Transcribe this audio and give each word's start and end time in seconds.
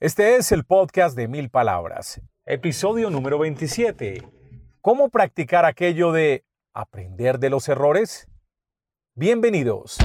Este 0.00 0.36
es 0.36 0.52
el 0.52 0.62
podcast 0.62 1.16
de 1.16 1.26
Mil 1.26 1.50
Palabras, 1.50 2.20
episodio 2.46 3.10
número 3.10 3.36
27. 3.40 4.22
¿Cómo 4.80 5.08
practicar 5.08 5.64
aquello 5.64 6.12
de 6.12 6.44
aprender 6.72 7.40
de 7.40 7.50
los 7.50 7.68
errores? 7.68 8.28
Bienvenidos. 9.16 9.98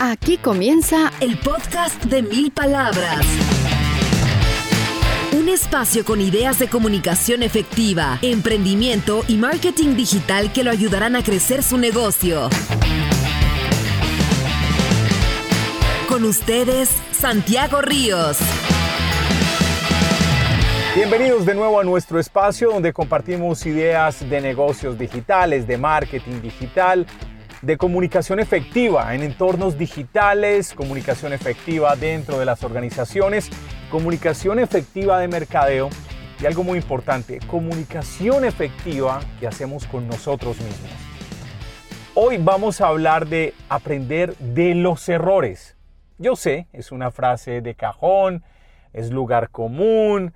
Aquí 0.00 0.38
comienza 0.38 1.12
el 1.20 1.38
podcast 1.40 2.02
de 2.04 2.22
Mil 2.22 2.52
Palabras. 2.52 3.20
Un 5.36 5.50
espacio 5.50 6.06
con 6.06 6.22
ideas 6.22 6.58
de 6.58 6.68
comunicación 6.68 7.42
efectiva, 7.42 8.18
emprendimiento 8.22 9.24
y 9.28 9.36
marketing 9.36 9.94
digital 9.94 10.54
que 10.54 10.64
lo 10.64 10.70
ayudarán 10.70 11.16
a 11.16 11.22
crecer 11.22 11.62
su 11.62 11.76
negocio. 11.76 12.48
Con 16.10 16.24
ustedes, 16.24 16.88
Santiago 17.12 17.80
Ríos. 17.80 18.36
Bienvenidos 20.96 21.46
de 21.46 21.54
nuevo 21.54 21.78
a 21.78 21.84
nuestro 21.84 22.18
espacio 22.18 22.72
donde 22.72 22.92
compartimos 22.92 23.64
ideas 23.64 24.28
de 24.28 24.40
negocios 24.40 24.98
digitales, 24.98 25.68
de 25.68 25.78
marketing 25.78 26.40
digital, 26.42 27.06
de 27.62 27.76
comunicación 27.76 28.40
efectiva 28.40 29.14
en 29.14 29.22
entornos 29.22 29.78
digitales, 29.78 30.74
comunicación 30.74 31.32
efectiva 31.32 31.94
dentro 31.94 32.40
de 32.40 32.44
las 32.44 32.64
organizaciones, 32.64 33.48
comunicación 33.88 34.58
efectiva 34.58 35.20
de 35.20 35.28
mercadeo 35.28 35.90
y 36.40 36.46
algo 36.46 36.64
muy 36.64 36.78
importante, 36.78 37.38
comunicación 37.46 38.44
efectiva 38.44 39.20
que 39.38 39.46
hacemos 39.46 39.86
con 39.86 40.08
nosotros 40.08 40.56
mismos. 40.56 40.90
Hoy 42.16 42.36
vamos 42.38 42.80
a 42.80 42.88
hablar 42.88 43.28
de 43.28 43.54
aprender 43.68 44.36
de 44.38 44.74
los 44.74 45.08
errores. 45.08 45.76
Yo 46.22 46.36
sé, 46.36 46.66
es 46.74 46.92
una 46.92 47.10
frase 47.10 47.62
de 47.62 47.74
cajón, 47.74 48.44
es 48.92 49.10
lugar 49.10 49.48
común, 49.48 50.34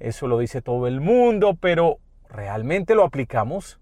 eso 0.00 0.28
lo 0.28 0.38
dice 0.38 0.62
todo 0.62 0.86
el 0.86 1.02
mundo, 1.02 1.58
pero 1.60 1.98
¿realmente 2.30 2.94
lo 2.94 3.04
aplicamos? 3.04 3.78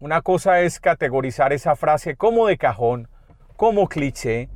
Una 0.00 0.20
cosa 0.20 0.60
es 0.60 0.80
categorizar 0.80 1.54
esa 1.54 1.76
frase 1.76 2.16
como 2.16 2.46
de 2.46 2.58
cajón, 2.58 3.08
como 3.56 3.88
cliché. 3.88 4.50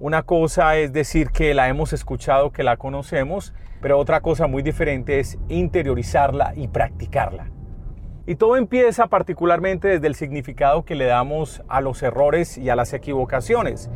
Una 0.00 0.22
cosa 0.22 0.78
es 0.78 0.94
decir 0.94 1.28
que 1.28 1.52
la 1.52 1.68
hemos 1.68 1.92
escuchado, 1.92 2.52
que 2.52 2.62
la 2.62 2.78
conocemos, 2.78 3.52
pero 3.82 3.98
otra 3.98 4.22
cosa 4.22 4.46
muy 4.46 4.62
diferente 4.62 5.20
es 5.20 5.38
interiorizarla 5.50 6.54
y 6.56 6.68
practicarla. 6.68 7.50
Y 8.24 8.36
todo 8.36 8.56
empieza 8.56 9.08
particularmente 9.08 9.88
desde 9.88 10.06
el 10.06 10.14
significado 10.14 10.86
que 10.86 10.94
le 10.94 11.04
damos 11.04 11.62
a 11.68 11.82
los 11.82 12.02
errores 12.02 12.56
y 12.56 12.70
a 12.70 12.76
las 12.76 12.94
equivocaciones. 12.94 13.90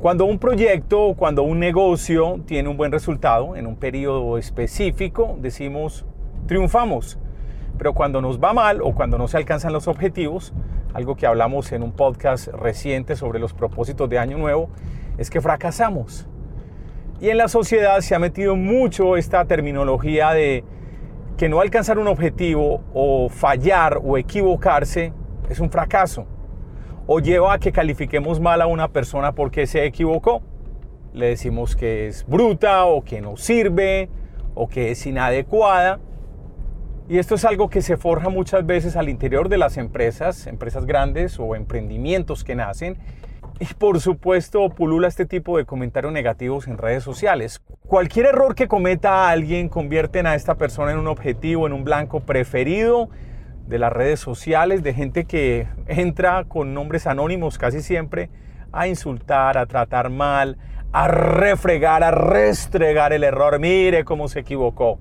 Cuando 0.00 0.26
un 0.26 0.38
proyecto, 0.38 1.14
cuando 1.16 1.42
un 1.42 1.58
negocio 1.58 2.38
tiene 2.46 2.68
un 2.68 2.76
buen 2.76 2.92
resultado 2.92 3.56
en 3.56 3.66
un 3.66 3.74
periodo 3.74 4.38
específico, 4.38 5.36
decimos 5.40 6.06
triunfamos. 6.46 7.18
Pero 7.76 7.94
cuando 7.94 8.22
nos 8.22 8.38
va 8.38 8.52
mal 8.52 8.80
o 8.80 8.94
cuando 8.94 9.18
no 9.18 9.26
se 9.26 9.38
alcanzan 9.38 9.72
los 9.72 9.88
objetivos, 9.88 10.54
algo 10.94 11.16
que 11.16 11.26
hablamos 11.26 11.72
en 11.72 11.82
un 11.82 11.90
podcast 11.90 12.46
reciente 12.46 13.16
sobre 13.16 13.40
los 13.40 13.54
propósitos 13.54 14.08
de 14.08 14.20
Año 14.20 14.38
Nuevo, 14.38 14.70
es 15.18 15.30
que 15.30 15.40
fracasamos. 15.40 16.28
Y 17.20 17.30
en 17.30 17.36
la 17.36 17.48
sociedad 17.48 17.98
se 17.98 18.14
ha 18.14 18.20
metido 18.20 18.54
mucho 18.54 19.16
esta 19.16 19.46
terminología 19.46 20.30
de 20.30 20.62
que 21.36 21.48
no 21.48 21.60
alcanzar 21.60 21.98
un 21.98 22.06
objetivo 22.06 22.82
o 22.94 23.28
fallar 23.28 24.00
o 24.00 24.16
equivocarse 24.16 25.12
es 25.50 25.58
un 25.58 25.70
fracaso 25.70 26.37
o 27.10 27.20
lleva 27.20 27.54
a 27.54 27.58
que 27.58 27.72
califiquemos 27.72 28.38
mal 28.38 28.60
a 28.60 28.66
una 28.66 28.88
persona 28.88 29.32
porque 29.32 29.66
se 29.66 29.86
equivocó. 29.86 30.42
Le 31.14 31.28
decimos 31.28 31.74
que 31.74 32.06
es 32.06 32.26
bruta 32.26 32.84
o 32.84 33.02
que 33.02 33.22
no 33.22 33.38
sirve 33.38 34.10
o 34.54 34.68
que 34.68 34.90
es 34.90 35.06
inadecuada. 35.06 36.00
Y 37.08 37.16
esto 37.16 37.36
es 37.36 37.46
algo 37.46 37.70
que 37.70 37.80
se 37.80 37.96
forja 37.96 38.28
muchas 38.28 38.66
veces 38.66 38.94
al 38.94 39.08
interior 39.08 39.48
de 39.48 39.56
las 39.56 39.78
empresas, 39.78 40.46
empresas 40.46 40.84
grandes 40.84 41.40
o 41.40 41.56
emprendimientos 41.56 42.44
que 42.44 42.54
nacen. 42.54 42.98
Y 43.58 43.64
por 43.72 44.00
supuesto 44.00 44.68
pulula 44.68 45.08
este 45.08 45.24
tipo 45.24 45.56
de 45.56 45.64
comentarios 45.64 46.12
negativos 46.12 46.68
en 46.68 46.76
redes 46.76 47.04
sociales. 47.04 47.62
Cualquier 47.86 48.26
error 48.26 48.54
que 48.54 48.68
cometa 48.68 49.30
alguien 49.30 49.70
convierten 49.70 50.26
a 50.26 50.34
esta 50.34 50.56
persona 50.56 50.92
en 50.92 50.98
un 50.98 51.06
objetivo, 51.06 51.66
en 51.66 51.72
un 51.72 51.84
blanco 51.84 52.20
preferido 52.20 53.08
de 53.68 53.78
las 53.78 53.92
redes 53.92 54.18
sociales, 54.18 54.82
de 54.82 54.94
gente 54.94 55.24
que 55.24 55.68
entra 55.86 56.44
con 56.44 56.72
nombres 56.72 57.06
anónimos 57.06 57.58
casi 57.58 57.82
siempre 57.82 58.30
a 58.72 58.88
insultar, 58.88 59.58
a 59.58 59.66
tratar 59.66 60.10
mal, 60.10 60.56
a 60.92 61.08
refregar, 61.08 62.02
a 62.02 62.10
restregar 62.10 63.12
el 63.12 63.24
error. 63.24 63.58
Mire 63.58 64.04
cómo 64.04 64.28
se 64.28 64.40
equivocó. 64.40 64.98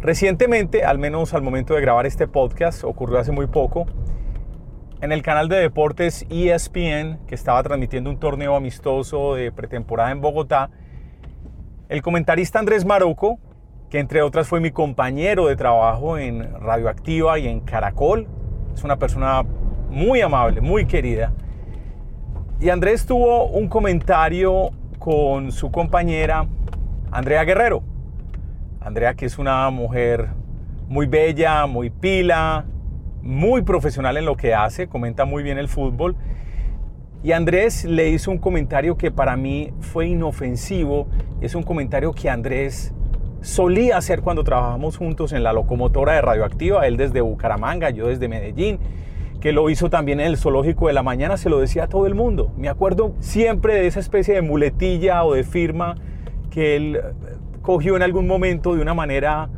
Recientemente, 0.00 0.84
al 0.84 0.98
menos 0.98 1.32
al 1.34 1.42
momento 1.42 1.74
de 1.74 1.80
grabar 1.80 2.06
este 2.06 2.26
podcast, 2.26 2.84
ocurrió 2.84 3.18
hace 3.18 3.32
muy 3.32 3.46
poco, 3.46 3.86
en 5.00 5.12
el 5.12 5.22
canal 5.22 5.48
de 5.48 5.56
deportes 5.56 6.26
ESPN, 6.28 7.20
que 7.26 7.34
estaba 7.34 7.62
transmitiendo 7.62 8.10
un 8.10 8.18
torneo 8.18 8.56
amistoso 8.56 9.34
de 9.34 9.52
pretemporada 9.52 10.10
en 10.10 10.20
Bogotá, 10.20 10.70
el 11.88 12.02
comentarista 12.02 12.58
Andrés 12.58 12.84
Maroco 12.84 13.38
que 13.90 13.98
entre 13.98 14.22
otras 14.22 14.46
fue 14.46 14.60
mi 14.60 14.70
compañero 14.70 15.46
de 15.46 15.56
trabajo 15.56 16.18
en 16.18 16.52
Radioactiva 16.60 17.38
y 17.38 17.48
en 17.48 17.60
Caracol. 17.60 18.26
Es 18.74 18.84
una 18.84 18.98
persona 18.98 19.44
muy 19.90 20.20
amable, 20.20 20.60
muy 20.60 20.86
querida. 20.86 21.32
Y 22.60 22.70
Andrés 22.70 23.06
tuvo 23.06 23.46
un 23.46 23.68
comentario 23.68 24.70
con 24.98 25.52
su 25.52 25.70
compañera 25.70 26.46
Andrea 27.10 27.44
Guerrero. 27.44 27.82
Andrea 28.80 29.14
que 29.14 29.26
es 29.26 29.38
una 29.38 29.70
mujer 29.70 30.28
muy 30.88 31.06
bella, 31.06 31.66
muy 31.66 31.90
pila, 31.90 32.66
muy 33.22 33.62
profesional 33.62 34.16
en 34.16 34.24
lo 34.24 34.36
que 34.36 34.54
hace, 34.54 34.88
comenta 34.88 35.24
muy 35.24 35.42
bien 35.42 35.58
el 35.58 35.68
fútbol. 35.68 36.16
Y 37.22 37.32
Andrés 37.32 37.84
le 37.84 38.10
hizo 38.10 38.30
un 38.30 38.38
comentario 38.38 38.96
que 38.96 39.10
para 39.10 39.36
mí 39.36 39.72
fue 39.80 40.08
inofensivo. 40.08 41.08
Es 41.40 41.54
un 41.54 41.62
comentario 41.62 42.12
que 42.12 42.30
Andrés 42.30 42.94
solía 43.40 43.96
hacer 43.96 44.22
cuando 44.22 44.44
trabajamos 44.44 44.96
juntos 44.96 45.32
en 45.32 45.42
la 45.42 45.52
locomotora 45.52 46.14
de 46.14 46.22
Radioactiva, 46.22 46.86
él 46.86 46.96
desde 46.96 47.20
Bucaramanga, 47.20 47.90
yo 47.90 48.08
desde 48.08 48.28
Medellín, 48.28 48.78
que 49.40 49.52
lo 49.52 49.70
hizo 49.70 49.88
también 49.88 50.20
en 50.20 50.26
el 50.26 50.36
zoológico 50.36 50.88
de 50.88 50.92
la 50.92 51.02
mañana, 51.02 51.36
se 51.36 51.48
lo 51.48 51.60
decía 51.60 51.84
a 51.84 51.88
todo 51.88 52.06
el 52.06 52.14
mundo. 52.14 52.52
Me 52.56 52.68
acuerdo 52.68 53.14
siempre 53.20 53.74
de 53.74 53.86
esa 53.86 54.00
especie 54.00 54.34
de 54.34 54.42
muletilla 54.42 55.24
o 55.24 55.34
de 55.34 55.44
firma 55.44 55.94
que 56.50 56.76
él 56.76 56.96
eh, 56.96 57.02
cogió 57.62 57.96
en 57.96 58.02
algún 58.02 58.26
momento 58.26 58.74
de 58.74 58.82
una 58.82 58.94
manera 58.94 59.48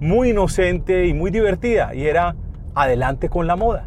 muy 0.00 0.30
inocente 0.30 1.06
y 1.06 1.14
muy 1.14 1.30
divertida, 1.30 1.94
y 1.94 2.06
era 2.06 2.34
adelante 2.74 3.28
con 3.28 3.46
la 3.46 3.56
moda. 3.56 3.86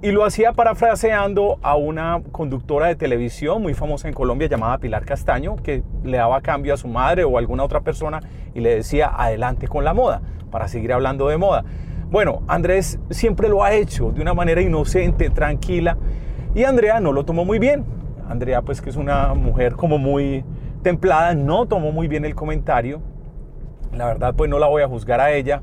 Y 0.00 0.12
lo 0.12 0.24
hacía 0.24 0.52
parafraseando 0.52 1.58
a 1.60 1.74
una 1.74 2.22
conductora 2.30 2.86
de 2.86 2.94
televisión 2.94 3.60
muy 3.60 3.74
famosa 3.74 4.06
en 4.06 4.14
Colombia 4.14 4.46
llamada 4.46 4.78
Pilar 4.78 5.04
Castaño, 5.04 5.56
que 5.56 5.82
le 6.04 6.18
daba 6.18 6.40
cambio 6.40 6.72
a 6.72 6.76
su 6.76 6.86
madre 6.86 7.24
o 7.24 7.36
a 7.36 7.40
alguna 7.40 7.64
otra 7.64 7.80
persona 7.80 8.20
y 8.54 8.60
le 8.60 8.76
decía 8.76 9.10
adelante 9.12 9.66
con 9.66 9.82
la 9.82 9.94
moda, 9.94 10.22
para 10.52 10.68
seguir 10.68 10.92
hablando 10.92 11.26
de 11.26 11.36
moda. 11.36 11.64
Bueno, 12.12 12.42
Andrés 12.46 13.00
siempre 13.10 13.48
lo 13.48 13.64
ha 13.64 13.72
hecho 13.72 14.12
de 14.12 14.22
una 14.22 14.34
manera 14.34 14.60
inocente, 14.60 15.30
tranquila, 15.30 15.96
y 16.54 16.62
Andrea 16.62 17.00
no 17.00 17.12
lo 17.12 17.24
tomó 17.24 17.44
muy 17.44 17.58
bien. 17.58 17.84
Andrea, 18.28 18.62
pues 18.62 18.80
que 18.80 18.90
es 18.90 18.96
una 18.96 19.34
mujer 19.34 19.74
como 19.74 19.98
muy 19.98 20.44
templada, 20.84 21.34
no 21.34 21.66
tomó 21.66 21.90
muy 21.90 22.06
bien 22.06 22.24
el 22.24 22.36
comentario. 22.36 23.00
La 23.92 24.06
verdad, 24.06 24.32
pues 24.36 24.48
no 24.48 24.60
la 24.60 24.68
voy 24.68 24.82
a 24.82 24.86
juzgar 24.86 25.20
a 25.20 25.32
ella 25.32 25.60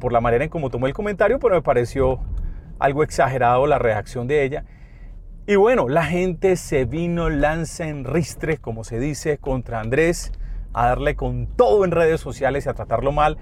por 0.00 0.10
la 0.10 0.22
manera 0.22 0.42
en 0.42 0.48
cómo 0.48 0.70
tomó 0.70 0.86
el 0.86 0.94
comentario, 0.94 1.38
pero 1.38 1.54
me 1.54 1.62
pareció 1.62 2.18
algo 2.82 3.04
exagerado 3.04 3.66
la 3.68 3.78
reacción 3.78 4.26
de 4.26 4.44
ella. 4.44 4.64
Y 5.46 5.54
bueno, 5.54 5.88
la 5.88 6.04
gente 6.04 6.56
se 6.56 6.84
vino 6.84 7.30
lanza 7.30 7.86
en 7.88 8.04
ristre, 8.04 8.58
como 8.58 8.82
se 8.82 8.98
dice, 8.98 9.38
contra 9.38 9.80
Andrés, 9.80 10.32
a 10.72 10.88
darle 10.88 11.14
con 11.14 11.46
todo 11.46 11.84
en 11.84 11.92
redes 11.92 12.20
sociales 12.20 12.66
y 12.66 12.68
a 12.68 12.74
tratarlo 12.74 13.12
mal. 13.12 13.38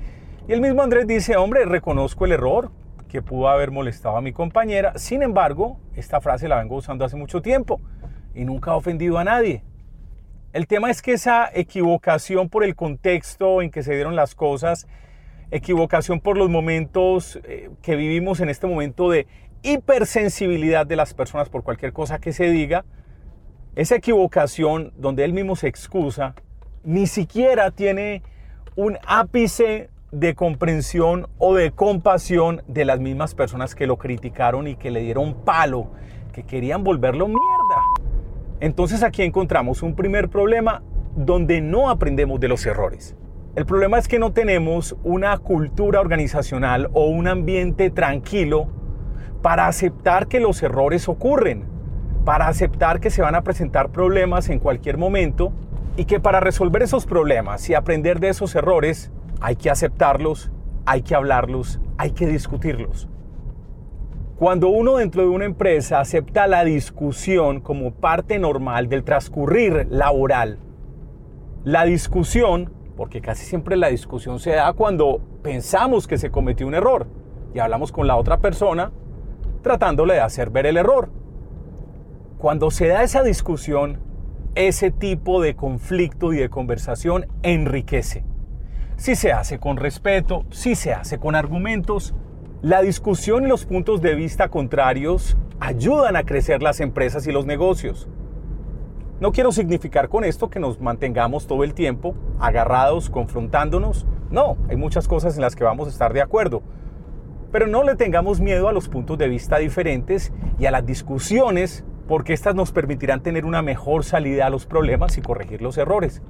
Y 0.47 0.53
el 0.53 0.61
mismo 0.61 0.83
Andrés 0.83 1.07
dice, 1.07 1.37
hombre, 1.37 1.65
reconozco 1.65 2.27
el 2.27 2.33
error 2.33 2.71
que 3.09 3.23
pudo 3.23 3.49
haber 3.49 3.71
molestado 3.71 4.17
a 4.17 4.21
mi 4.21 4.33
compañera. 4.33 4.93
Sin 4.97 5.23
embargo, 5.23 5.81
esta 5.95 6.21
frase 6.21 6.47
la 6.47 6.59
vengo 6.59 6.77
usando 6.77 7.05
hace 7.05 7.17
mucho 7.17 7.41
tiempo 7.41 7.81
y 8.35 8.45
nunca 8.45 8.73
ha 8.73 8.77
ofendido 8.77 9.19
a 9.19 9.25
nadie. 9.25 9.65
El 10.53 10.67
tema 10.67 10.91
es 10.91 11.01
que 11.01 11.13
esa 11.13 11.49
equivocación 11.55 12.49
por 12.51 12.63
el 12.63 12.75
contexto 12.77 13.63
en 13.63 13.71
que 13.71 13.83
se 13.83 13.95
dieron 13.95 14.17
las 14.17 14.35
cosas 14.35 14.87
equivocación 15.51 16.21
por 16.21 16.37
los 16.37 16.49
momentos 16.49 17.39
eh, 17.45 17.71
que 17.83 17.97
vivimos 17.97 18.41
en 18.41 18.49
este 18.49 18.67
momento 18.67 19.11
de 19.11 19.27
hipersensibilidad 19.63 20.87
de 20.87 20.97
las 20.97 21.15
personas 21.15 21.49
por 21.49 21.63
cualquier 21.63 21.93
cosa 21.93 22.19
que 22.19 22.33
se 22.33 22.51
diga, 22.51 22.85
esa 23.77 23.97
equivocación 23.97 24.93
donde 24.97 25.25
él 25.25 25.33
mismo 25.33 25.57
se 25.57 25.69
excusa, 25.69 26.35
ni 26.83 27.07
siquiera 27.07 27.71
tiene 27.71 28.23
un 28.77 28.99
ápice 29.07 29.91
de 30.13 30.35
comprensión 30.35 31.29
o 31.39 31.55
de 31.55 31.71
compasión 31.71 32.63
de 32.67 32.85
las 32.85 32.99
mismas 33.01 33.35
personas 33.35 33.75
que 33.75 33.87
lo 33.87 33.97
criticaron 33.97 34.67
y 34.67 34.77
que 34.77 34.91
le 34.91 35.01
dieron 35.01 35.35
palo, 35.45 35.91
que 36.33 36.45
querían 36.45 36.83
volverlo 36.83 37.29
mierda. 37.29 37.83
Entonces 38.61 39.03
aquí 39.03 39.23
encontramos 39.23 39.83
un 39.83 39.95
primer 39.95 40.29
problema 40.29 40.83
donde 41.15 41.61
no 41.61 41.91
aprendemos 41.91 42.41
de 42.41 42.49
los 42.49 42.67
errores. 42.67 43.17
El 43.57 43.67
problema 43.67 43.99
es 43.99 44.07
que 44.07 44.21
no 44.21 44.33
tenemos 44.33 44.97
una 45.03 45.37
cultura 45.39 46.01
organizacional 46.01 46.89
o 46.93 47.07
un 47.07 47.27
ambiente 47.27 47.91
tranquilo 47.91 48.69
para 49.43 49.67
aceptar 49.67 50.29
que 50.29 50.39
los 50.39 50.63
errores 50.63 51.09
ocurren, 51.09 51.65
para 52.25 52.47
aceptar 52.47 53.01
que 53.01 53.11
se 53.11 53.23
van 53.23 53.35
a 53.35 53.43
presentar 53.43 53.91
problemas 53.91 54.51
en 54.51 54.61
cualquier 54.61 54.99
momento 54.99 55.53
y 55.97 56.05
que 56.05 56.21
para 56.21 56.39
resolver 56.39 56.83
esos 56.83 57.07
problemas 57.07 57.69
y 57.69 57.75
aprender 57.75 58.21
de 58.21 58.29
esos 58.29 58.55
errores 58.55 59.11
hay 59.41 59.57
que 59.57 59.69
aceptarlos, 59.69 60.53
hay 60.87 61.03
que 61.03 61.17
hablarlos, 61.17 61.81
hay 61.99 62.13
que 62.13 62.29
discutirlos. 62.29 63.09
Cuando 64.37 64.69
uno 64.69 64.99
dentro 64.99 65.23
de 65.23 65.29
una 65.29 65.45
empresa 65.45 65.99
acepta 65.99 66.47
la 66.47 66.65
discusión 66.65 67.61
como 67.61 67.91
parte 67.95 68.39
normal 68.39 68.89
del 68.89 69.03
transcurrir 69.03 69.89
laboral, 69.91 70.61
la 71.65 71.85
discusión, 71.85 72.73
porque 73.01 73.23
casi 73.23 73.47
siempre 73.47 73.79
la 73.79 73.89
discusión 73.89 74.41
se 74.41 74.51
da 74.51 74.75
cuando 74.75 75.23
pensamos 75.43 76.07
que 76.07 76.19
se 76.19 76.31
cometió 76.31 76.67
un 76.67 76.75
error 76.75 77.07
y 77.55 77.59
hablamos 77.59 77.93
con 77.93 78.07
la 78.07 78.15
otra 78.17 78.41
persona 78.41 78.93
tratándole 79.63 80.13
de 80.13 80.21
hacer 80.21 80.51
ver 80.51 80.67
el 80.67 80.77
error. 80.77 81.09
Cuando 82.37 82.71
se 82.71 82.89
da 82.89 83.03
esa 83.03 83.23
discusión, 83.23 84.01
ese 84.55 84.91
tipo 84.91 85.41
de 85.41 85.57
conflicto 85.57 86.35
y 86.35 86.37
de 86.37 86.51
conversación 86.51 87.25
enriquece. 87.43 88.23
Si 88.99 89.15
se 89.15 89.33
hace 89.33 89.59
con 89.59 89.79
respeto, 89.79 90.45
si 90.51 90.75
se 90.75 90.93
hace 90.93 91.19
con 91.19 91.35
argumentos, 91.35 92.15
la 92.61 92.83
discusión 92.83 93.45
y 93.45 93.49
los 93.49 93.65
puntos 93.65 94.03
de 94.03 94.15
vista 94.15 94.49
contrarios 94.51 95.39
ayudan 95.59 96.17
a 96.17 96.25
crecer 96.25 96.63
las 96.63 96.81
empresas 96.81 97.27
y 97.27 97.33
los 97.33 97.47
negocios. 97.47 98.11
No 99.21 99.33
quiero 99.33 99.53
significar 99.53 100.09
con 100.09 100.25
esto 100.25 100.49
que 100.49 100.61
nos 100.61 100.81
mantengamos 100.81 101.47
todo 101.47 101.63
el 101.63 101.75
tiempo 101.75 102.15
agarrados, 102.39 103.11
confrontándonos. 103.11 104.07
No, 104.31 104.57
hay 104.71 104.77
muchas 104.77 105.07
cosas 105.09 105.37
en 105.37 105.43
las 105.43 105.55
que 105.55 105.63
vamos 105.63 105.89
a 105.89 105.91
estar 105.91 106.15
de 106.15 106.23
acuerdo. 106.23 106.63
Pero 107.53 107.67
no 107.67 107.85
le 107.85 107.97
tengamos 107.97 108.41
miedo 108.41 108.67
a 108.67 108.73
los 108.73 108.89
puntos 108.89 109.19
de 109.19 109.29
vista 109.29 109.59
diferentes 109.59 110.33
y 110.59 110.65
a 110.65 110.71
las 110.71 110.87
discusiones 110.87 111.85
porque 112.09 112.33
estas 112.33 112.55
nos 112.55 112.73
permitirán 112.73 113.23
tener 113.23 113.45
una 113.45 113.61
mejor 113.61 114.05
salida 114.05 114.47
a 114.47 114.51
los 114.51 114.65
problemas 114.65 115.19
y 115.19 115.21
corregir 115.21 115.61
los 115.61 115.77
errores. 115.77 116.23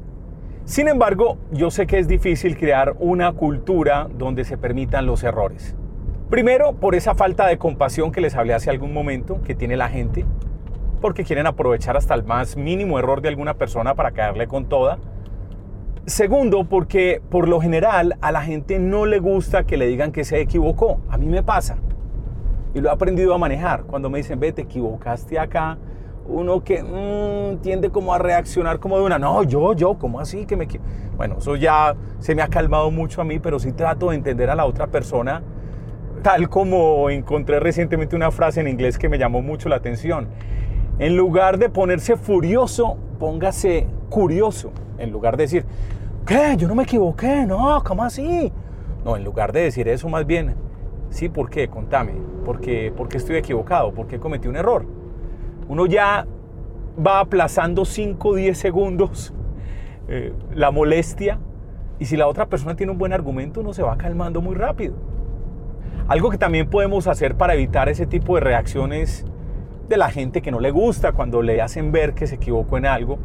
Sin 0.64 0.88
embargo, 0.88 1.38
yo 1.52 1.70
sé 1.70 1.86
que 1.86 2.00
es 2.00 2.08
difícil 2.08 2.58
crear 2.58 2.96
una 2.98 3.32
cultura 3.34 4.08
donde 4.12 4.44
se 4.44 4.58
permitan 4.58 5.06
los 5.06 5.22
errores. 5.22 5.76
Primero, 6.28 6.72
por 6.72 6.96
esa 6.96 7.14
falta 7.14 7.46
de 7.46 7.56
compasión 7.56 8.10
que 8.10 8.20
les 8.20 8.34
hablé 8.34 8.52
hace 8.52 8.68
algún 8.68 8.92
momento 8.92 9.42
que 9.42 9.54
tiene 9.54 9.76
la 9.76 9.88
gente, 9.88 10.26
porque 11.00 11.24
quieren 11.24 11.46
aprovechar 11.46 11.96
hasta 11.96 12.14
el 12.14 12.24
más 12.24 12.56
mínimo 12.56 12.98
error 12.98 13.20
de 13.22 13.28
alguna 13.28 13.54
persona 13.54 13.94
para 13.94 14.12
caerle 14.12 14.46
con 14.46 14.66
toda. 14.66 14.98
Segundo, 16.06 16.64
porque 16.64 17.22
por 17.30 17.48
lo 17.48 17.60
general 17.60 18.16
a 18.20 18.32
la 18.32 18.42
gente 18.42 18.78
no 18.78 19.06
le 19.06 19.18
gusta 19.18 19.64
que 19.64 19.76
le 19.76 19.86
digan 19.86 20.12
que 20.12 20.24
se 20.24 20.40
equivocó. 20.40 21.00
A 21.08 21.18
mí 21.18 21.26
me 21.26 21.42
pasa. 21.42 21.78
Y 22.74 22.80
lo 22.80 22.88
he 22.88 22.92
aprendido 22.92 23.34
a 23.34 23.38
manejar. 23.38 23.84
Cuando 23.84 24.10
me 24.10 24.18
dicen, 24.18 24.40
ve, 24.40 24.52
te 24.52 24.62
equivocaste 24.62 25.38
acá, 25.38 25.78
uno 26.26 26.62
que 26.62 26.82
mm, 26.82 27.60
tiende 27.60 27.90
como 27.90 28.14
a 28.14 28.18
reaccionar 28.18 28.78
como 28.78 28.98
de 28.98 29.04
una, 29.04 29.18
no, 29.18 29.42
yo, 29.42 29.74
yo, 29.74 29.98
¿cómo 29.98 30.20
así? 30.20 30.46
que 30.46 30.56
me 30.56 30.66
Bueno, 31.16 31.36
eso 31.38 31.56
ya 31.56 31.96
se 32.18 32.34
me 32.34 32.42
ha 32.42 32.48
calmado 32.48 32.90
mucho 32.90 33.20
a 33.20 33.24
mí, 33.24 33.38
pero 33.38 33.58
sí 33.58 33.72
trato 33.72 34.10
de 34.10 34.16
entender 34.16 34.50
a 34.50 34.54
la 34.54 34.64
otra 34.64 34.86
persona, 34.86 35.42
tal 36.22 36.48
como 36.48 37.10
encontré 37.10 37.60
recientemente 37.60 38.16
una 38.16 38.30
frase 38.30 38.60
en 38.60 38.68
inglés 38.68 38.98
que 38.98 39.08
me 39.08 39.18
llamó 39.18 39.42
mucho 39.42 39.68
la 39.68 39.76
atención. 39.76 40.28
En 41.00 41.16
lugar 41.16 41.56
de 41.56 41.70
ponerse 41.70 42.18
furioso, 42.18 42.98
póngase 43.18 43.86
curioso. 44.10 44.70
En 44.98 45.10
lugar 45.10 45.38
de 45.38 45.44
decir, 45.44 45.64
¿qué? 46.26 46.54
Yo 46.58 46.68
no 46.68 46.74
me 46.74 46.82
equivoqué, 46.82 47.46
no, 47.46 47.82
¿cómo 47.82 48.04
así? 48.04 48.52
No, 49.02 49.16
en 49.16 49.24
lugar 49.24 49.50
de 49.52 49.62
decir 49.62 49.88
eso, 49.88 50.10
más 50.10 50.26
bien, 50.26 50.54
sí, 51.08 51.30
¿por 51.30 51.48
qué? 51.48 51.68
Contame, 51.68 52.12
¿por 52.44 52.60
qué, 52.60 52.92
¿por 52.94 53.08
qué 53.08 53.16
estoy 53.16 53.36
equivocado? 53.36 53.94
¿Por 53.94 54.08
qué 54.08 54.20
cometí 54.20 54.46
un 54.46 54.56
error? 54.56 54.84
Uno 55.68 55.86
ya 55.86 56.26
va 56.98 57.20
aplazando 57.20 57.86
5 57.86 58.28
o 58.28 58.34
10 58.34 58.58
segundos 58.58 59.32
eh, 60.06 60.34
la 60.54 60.70
molestia 60.70 61.38
y 61.98 62.04
si 62.04 62.18
la 62.18 62.28
otra 62.28 62.44
persona 62.44 62.76
tiene 62.76 62.92
un 62.92 62.98
buen 62.98 63.14
argumento, 63.14 63.60
uno 63.60 63.72
se 63.72 63.82
va 63.82 63.96
calmando 63.96 64.42
muy 64.42 64.54
rápido. 64.54 64.96
Algo 66.08 66.28
que 66.28 66.36
también 66.36 66.68
podemos 66.68 67.06
hacer 67.06 67.36
para 67.36 67.54
evitar 67.54 67.88
ese 67.88 68.04
tipo 68.04 68.34
de 68.34 68.42
reacciones 68.42 69.24
de 69.90 69.98
la 69.98 70.10
gente 70.10 70.40
que 70.40 70.50
no 70.50 70.60
le 70.60 70.70
gusta 70.70 71.12
cuando 71.12 71.42
le 71.42 71.60
hacen 71.60 71.92
ver 71.92 72.14
que 72.14 72.26
se 72.26 72.36
equivocó 72.36 72.78
en 72.78 72.86
algo, 72.86 73.18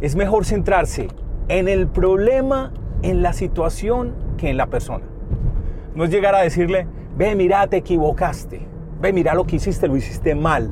es 0.00 0.14
mejor 0.14 0.44
centrarse 0.44 1.08
en 1.48 1.66
el 1.66 1.88
problema, 1.88 2.72
en 3.02 3.22
la 3.22 3.32
situación, 3.32 4.14
que 4.36 4.50
en 4.50 4.56
la 4.56 4.66
persona. 4.66 5.04
No 5.94 6.04
es 6.04 6.10
llegar 6.10 6.34
a 6.34 6.40
decirle, 6.40 6.86
ve, 7.16 7.34
mira, 7.34 7.66
te 7.66 7.78
equivocaste. 7.78 8.68
Ve, 9.00 9.12
mira 9.12 9.34
lo 9.34 9.44
que 9.44 9.56
hiciste, 9.56 9.88
lo 9.88 9.96
hiciste 9.96 10.34
mal. 10.34 10.70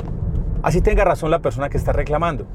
Así 0.62 0.82
tenga 0.82 1.04
razón 1.04 1.30
la 1.30 1.40
persona 1.40 1.70
que 1.70 1.78
está 1.78 1.92
reclamando. 1.92 2.46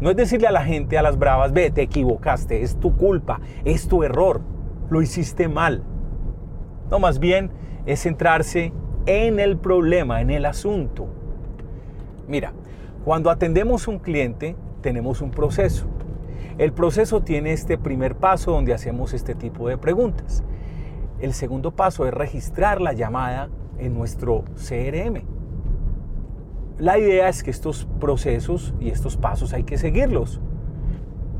No 0.00 0.10
es 0.10 0.16
decirle 0.16 0.46
a 0.46 0.52
la 0.52 0.62
gente, 0.62 0.98
a 0.98 1.02
las 1.02 1.18
bravas, 1.18 1.52
ve, 1.52 1.70
te 1.70 1.82
equivocaste, 1.82 2.62
es 2.62 2.78
tu 2.78 2.96
culpa, 2.96 3.40
es 3.64 3.88
tu 3.88 4.04
error, 4.04 4.42
lo 4.90 5.00
hiciste 5.00 5.48
mal. 5.48 5.82
No, 6.90 6.98
más 6.98 7.18
bien 7.18 7.50
es 7.86 8.02
centrarse 8.02 8.72
en 9.06 9.40
el 9.40 9.56
problema, 9.56 10.20
en 10.20 10.30
el 10.30 10.44
asunto, 10.44 11.08
Mira, 12.28 12.52
cuando 13.04 13.30
atendemos 13.30 13.88
un 13.88 13.98
cliente 13.98 14.54
tenemos 14.82 15.22
un 15.22 15.30
proceso. 15.30 15.86
El 16.58 16.72
proceso 16.72 17.22
tiene 17.22 17.52
este 17.52 17.78
primer 17.78 18.16
paso 18.16 18.52
donde 18.52 18.74
hacemos 18.74 19.14
este 19.14 19.34
tipo 19.34 19.68
de 19.68 19.78
preguntas. 19.78 20.44
El 21.20 21.32
segundo 21.32 21.72
paso 21.72 22.06
es 22.06 22.12
registrar 22.12 22.80
la 22.80 22.92
llamada 22.92 23.48
en 23.78 23.94
nuestro 23.94 24.44
CRM. 24.56 25.22
La 26.78 26.98
idea 26.98 27.28
es 27.28 27.42
que 27.42 27.50
estos 27.50 27.88
procesos 27.98 28.74
y 28.78 28.90
estos 28.90 29.16
pasos 29.16 29.52
hay 29.52 29.64
que 29.64 29.78
seguirlos. 29.78 30.40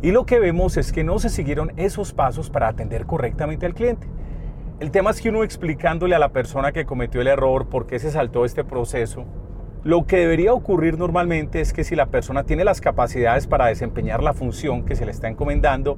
Y 0.00 0.11
lo 0.11 0.25
que 0.25 0.38
vemos 0.38 0.76
es 0.76 0.90
que 0.90 1.05
no 1.05 1.19
se 1.19 1.29
siguieron 1.29 1.73
esos 1.76 2.12
pasos 2.12 2.50
para 2.50 2.69
atender 2.69 3.05
correctamente 3.05 3.67
al 3.67 3.75
cliente. 3.75 4.06
El 4.81 4.90
tema 4.90 5.11
es 5.11 5.20
que 5.20 5.29
uno 5.29 5.43
explicándole 5.43 6.14
a 6.14 6.20
la 6.20 6.32
persona 6.32 6.73
que 6.73 6.87
cometió 6.87 7.20
el 7.20 7.26
error 7.26 7.69
por 7.69 7.87
qué 7.87 7.99
se 7.99 8.12
saltó 8.12 8.44
este 8.44 8.64
proceso, 8.64 9.25
lo 9.88 10.05
que 10.05 10.19
debería 10.19 10.52
ocurrir 10.52 10.99
normalmente 10.99 11.62
es 11.62 11.73
que 11.73 11.82
si 11.82 11.96
la 11.96 12.05
persona 12.05 12.44
tiene 12.44 12.62
las 12.62 12.82
capacidades 12.82 13.46
para 13.46 13.69
desempeñar 13.69 14.23
la 14.23 14.35
función 14.35 14.85
que 14.85 14.94
se 14.94 15.06
le 15.06 15.12
está 15.12 15.29
encomendando 15.29 15.96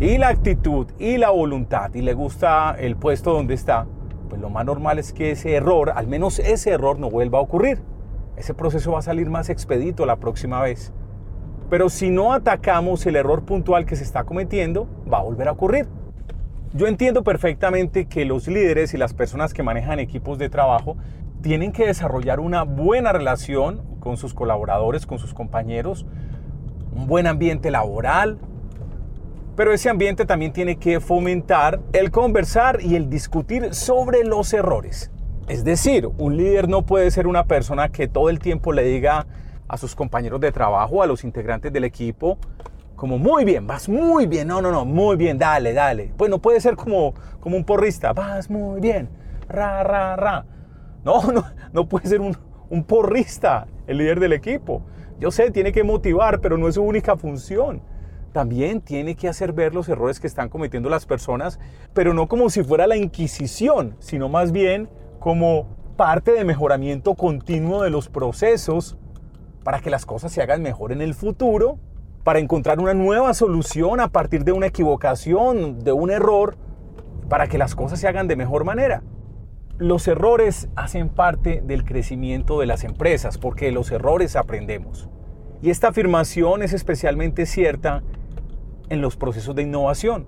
y 0.00 0.18
la 0.18 0.26
actitud 0.26 0.88
y 0.98 1.16
la 1.16 1.30
voluntad 1.30 1.94
y 1.94 2.02
le 2.02 2.12
gusta 2.12 2.74
el 2.76 2.96
puesto 2.96 3.32
donde 3.32 3.54
está, 3.54 3.86
pues 4.28 4.40
lo 4.40 4.50
más 4.50 4.66
normal 4.66 4.98
es 4.98 5.12
que 5.12 5.30
ese 5.30 5.54
error, 5.54 5.92
al 5.94 6.08
menos 6.08 6.40
ese 6.40 6.70
error 6.70 6.98
no 6.98 7.08
vuelva 7.08 7.38
a 7.38 7.42
ocurrir. 7.42 7.80
Ese 8.36 8.52
proceso 8.52 8.90
va 8.90 8.98
a 8.98 9.02
salir 9.02 9.30
más 9.30 9.48
expedito 9.48 10.06
la 10.06 10.16
próxima 10.16 10.60
vez. 10.60 10.92
Pero 11.70 11.88
si 11.88 12.10
no 12.10 12.32
atacamos 12.32 13.06
el 13.06 13.14
error 13.14 13.44
puntual 13.44 13.86
que 13.86 13.94
se 13.94 14.02
está 14.02 14.24
cometiendo, 14.24 14.88
va 15.08 15.18
a 15.18 15.22
volver 15.22 15.46
a 15.46 15.52
ocurrir. 15.52 15.86
Yo 16.72 16.88
entiendo 16.88 17.22
perfectamente 17.22 18.06
que 18.06 18.24
los 18.24 18.48
líderes 18.48 18.92
y 18.92 18.98
las 18.98 19.14
personas 19.14 19.54
que 19.54 19.62
manejan 19.62 20.00
equipos 20.00 20.36
de 20.38 20.48
trabajo 20.48 20.96
tienen 21.42 21.72
que 21.72 21.86
desarrollar 21.86 22.40
una 22.40 22.62
buena 22.62 23.12
relación 23.12 23.82
con 24.00 24.16
sus 24.16 24.34
colaboradores, 24.34 25.06
con 25.06 25.18
sus 25.18 25.34
compañeros, 25.34 26.06
un 26.94 27.06
buen 27.06 27.26
ambiente 27.26 27.70
laboral, 27.70 28.38
pero 29.56 29.72
ese 29.72 29.90
ambiente 29.90 30.24
también 30.24 30.52
tiene 30.52 30.76
que 30.76 31.00
fomentar 31.00 31.80
el 31.92 32.10
conversar 32.10 32.80
y 32.80 32.96
el 32.96 33.10
discutir 33.10 33.74
sobre 33.74 34.24
los 34.24 34.52
errores. 34.52 35.10
Es 35.48 35.64
decir, 35.64 36.08
un 36.18 36.36
líder 36.36 36.68
no 36.68 36.82
puede 36.82 37.10
ser 37.10 37.26
una 37.26 37.44
persona 37.44 37.90
que 37.90 38.08
todo 38.08 38.30
el 38.30 38.38
tiempo 38.38 38.72
le 38.72 38.84
diga 38.84 39.26
a 39.68 39.76
sus 39.76 39.94
compañeros 39.94 40.40
de 40.40 40.52
trabajo, 40.52 41.02
a 41.02 41.06
los 41.06 41.24
integrantes 41.24 41.72
del 41.72 41.84
equipo, 41.84 42.38
como 42.96 43.18
muy 43.18 43.44
bien, 43.44 43.66
vas 43.66 43.88
muy 43.88 44.26
bien, 44.26 44.46
no, 44.48 44.60
no, 44.60 44.70
no, 44.70 44.84
muy 44.84 45.16
bien, 45.16 45.38
dale, 45.38 45.72
dale. 45.72 46.12
Pues 46.16 46.30
no 46.30 46.38
puede 46.38 46.60
ser 46.60 46.76
como, 46.76 47.14
como 47.40 47.56
un 47.56 47.64
porrista, 47.64 48.12
vas 48.12 48.50
muy 48.50 48.80
bien, 48.80 49.08
ra, 49.48 49.82
ra, 49.82 50.16
ra. 50.16 50.44
No, 51.04 51.22
no, 51.32 51.44
no 51.72 51.88
puede 51.88 52.08
ser 52.08 52.20
un, 52.20 52.36
un 52.68 52.84
porrista 52.84 53.66
el 53.86 53.98
líder 53.98 54.20
del 54.20 54.32
equipo. 54.32 54.82
Yo 55.18 55.30
sé, 55.30 55.50
tiene 55.50 55.72
que 55.72 55.84
motivar, 55.84 56.40
pero 56.40 56.56
no 56.56 56.68
es 56.68 56.76
su 56.76 56.82
única 56.82 57.16
función. 57.16 57.82
También 58.32 58.80
tiene 58.80 59.16
que 59.16 59.28
hacer 59.28 59.52
ver 59.52 59.74
los 59.74 59.88
errores 59.88 60.20
que 60.20 60.28
están 60.28 60.48
cometiendo 60.48 60.88
las 60.88 61.04
personas, 61.04 61.58
pero 61.92 62.14
no 62.14 62.28
como 62.28 62.48
si 62.48 62.62
fuera 62.62 62.86
la 62.86 62.96
Inquisición, 62.96 63.96
sino 63.98 64.28
más 64.28 64.52
bien 64.52 64.88
como 65.18 65.66
parte 65.96 66.32
de 66.32 66.44
mejoramiento 66.44 67.14
continuo 67.14 67.82
de 67.82 67.90
los 67.90 68.08
procesos 68.08 68.96
para 69.64 69.80
que 69.80 69.90
las 69.90 70.06
cosas 70.06 70.32
se 70.32 70.40
hagan 70.40 70.62
mejor 70.62 70.92
en 70.92 71.02
el 71.02 71.12
futuro, 71.12 71.78
para 72.24 72.38
encontrar 72.38 72.78
una 72.78 72.94
nueva 72.94 73.34
solución 73.34 74.00
a 74.00 74.08
partir 74.08 74.44
de 74.44 74.52
una 74.52 74.66
equivocación, 74.66 75.80
de 75.80 75.92
un 75.92 76.10
error, 76.10 76.56
para 77.28 77.48
que 77.48 77.58
las 77.58 77.74
cosas 77.74 78.00
se 78.00 78.08
hagan 78.08 78.28
de 78.28 78.36
mejor 78.36 78.64
manera. 78.64 79.02
Los 79.80 80.06
errores 80.08 80.68
hacen 80.76 81.08
parte 81.08 81.62
del 81.64 81.86
crecimiento 81.86 82.60
de 82.60 82.66
las 82.66 82.84
empresas 82.84 83.38
porque 83.38 83.64
de 83.64 83.72
los 83.72 83.90
errores 83.90 84.36
aprendemos. 84.36 85.08
Y 85.62 85.70
esta 85.70 85.88
afirmación 85.88 86.62
es 86.62 86.74
especialmente 86.74 87.46
cierta 87.46 88.02
en 88.90 89.00
los 89.00 89.16
procesos 89.16 89.54
de 89.54 89.62
innovación. 89.62 90.26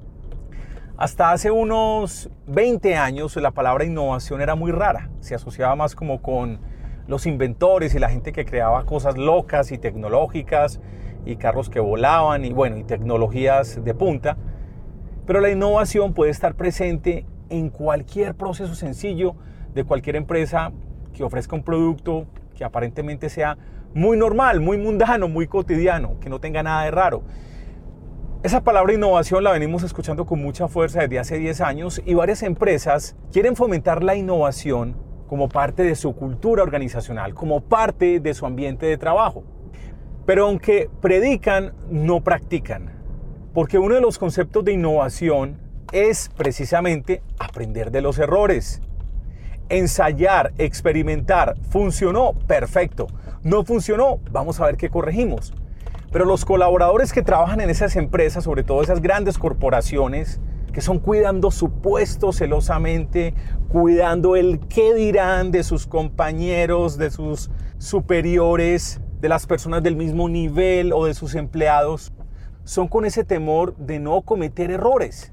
Hasta 0.97 1.33
hace 1.33 1.51
unos 1.51 2.31
20 2.47 2.97
años 2.97 3.37
la 3.37 3.51
palabra 3.51 3.85
innovación 3.85 4.41
era 4.41 4.55
muy 4.55 4.73
rara, 4.73 5.11
se 5.21 5.35
asociaba 5.35 5.77
más 5.77 5.95
como 5.95 6.23
con 6.23 6.59
los 7.07 7.27
inventores 7.27 7.95
y 7.95 7.99
la 7.99 8.09
gente 8.09 8.33
que 8.33 8.47
creaba 8.47 8.87
cosas 8.87 9.19
locas 9.19 9.71
y 9.71 9.77
tecnológicas 9.77 10.81
y 11.27 11.37
carros 11.37 11.69
que 11.69 11.81
volaban 11.81 12.47
y 12.47 12.55
bueno, 12.55 12.79
y 12.79 12.85
tecnologías 12.85 13.85
de 13.85 13.93
punta. 13.93 14.39
Pero 15.27 15.41
la 15.41 15.51
innovación 15.51 16.15
puede 16.15 16.31
estar 16.31 16.55
presente 16.55 17.27
en 17.53 17.69
cualquier 17.69 18.35
proceso 18.35 18.75
sencillo 18.75 19.35
de 19.75 19.85
cualquier 19.85 20.17
empresa 20.17 20.73
que 21.13 21.23
ofrezca 21.23 21.55
un 21.55 21.63
producto 21.63 22.27
que 22.57 22.65
aparentemente 22.65 23.29
sea 23.29 23.59
muy 23.95 24.17
normal, 24.17 24.61
muy 24.61 24.79
mundano, 24.79 25.29
muy 25.29 25.47
cotidiano, 25.47 26.19
que 26.19 26.31
no 26.31 26.41
tenga 26.41 26.63
nada 26.63 26.85
de 26.85 26.91
raro. 26.91 27.23
Esa 28.43 28.65
palabra 28.65 28.95
innovación 28.95 29.45
la 29.45 29.53
venimos 29.53 29.83
escuchando 29.83 30.25
con 30.25 30.41
mucha 30.41 30.67
fuerza 30.67 31.03
desde 31.03 31.19
hace 31.19 31.39
10 31.39 31.61
años 31.61 32.03
y 32.05 32.15
varias 32.15 32.43
empresas 32.43 33.17
quieren 33.31 33.55
fomentar 33.55 34.03
la 34.03 34.17
innovación 34.17 34.97
como 35.29 35.49
parte 35.49 35.83
de 35.83 35.95
su 35.95 36.15
cultura 36.15 36.63
organizacional, 36.63 37.35
como 37.35 37.61
parte 37.61 38.19
de 38.19 38.35
su 38.35 38.47
ambiente 38.47 38.87
de 38.87 38.97
trabajo. 38.97 39.45
Pero 40.25 40.47
aunque 40.47 40.89
predican, 41.01 41.75
no 41.91 42.23
practican. 42.23 42.91
Porque 43.53 43.79
uno 43.79 43.95
de 43.95 44.01
los 44.01 44.19
conceptos 44.19 44.65
de 44.65 44.73
innovación 44.73 45.62
es 45.93 46.31
precisamente 46.37 47.23
aprender 47.39 47.91
de 47.91 48.01
los 48.01 48.19
errores. 48.19 48.81
Ensayar, 49.69 50.53
experimentar. 50.59 51.55
¿Funcionó? 51.71 52.33
Perfecto. 52.47 53.07
¿No 53.43 53.65
funcionó? 53.65 54.19
Vamos 54.31 54.61
a 54.61 54.67
ver 54.67 54.77
qué 54.77 54.91
corregimos. 54.91 55.55
Pero 56.11 56.25
los 56.25 56.45
colaboradores 56.45 57.13
que 57.13 57.23
trabajan 57.23 57.61
en 57.61 57.71
esas 57.71 57.97
empresas, 57.97 58.45
sobre 58.45 58.65
todo 58.65 58.83
esas 58.83 59.01
grandes 59.01 59.39
corporaciones, 59.39 60.41
que 60.73 60.81
son 60.81 60.99
cuidando 60.99 61.51
su 61.51 61.71
puesto 61.71 62.33
celosamente, 62.33 63.35
cuidando 63.69 64.37
el 64.37 64.61
qué 64.69 64.95
dirán 64.95 65.51
de 65.51 65.63
sus 65.63 65.87
compañeros, 65.87 66.97
de 66.99 67.11
sus 67.11 67.51
superiores, 67.79 69.01
de 69.21 69.29
las 69.29 69.47
personas 69.47 69.83
del 69.83 69.97
mismo 69.97 70.29
nivel 70.29 70.93
o 70.93 71.05
de 71.05 71.15
sus 71.15 71.35
empleados, 71.35 72.13
son 72.65 72.89
con 72.89 73.05
ese 73.05 73.25
temor 73.25 73.77
de 73.77 73.99
no 73.99 74.23
cometer 74.23 74.71
errores. 74.71 75.33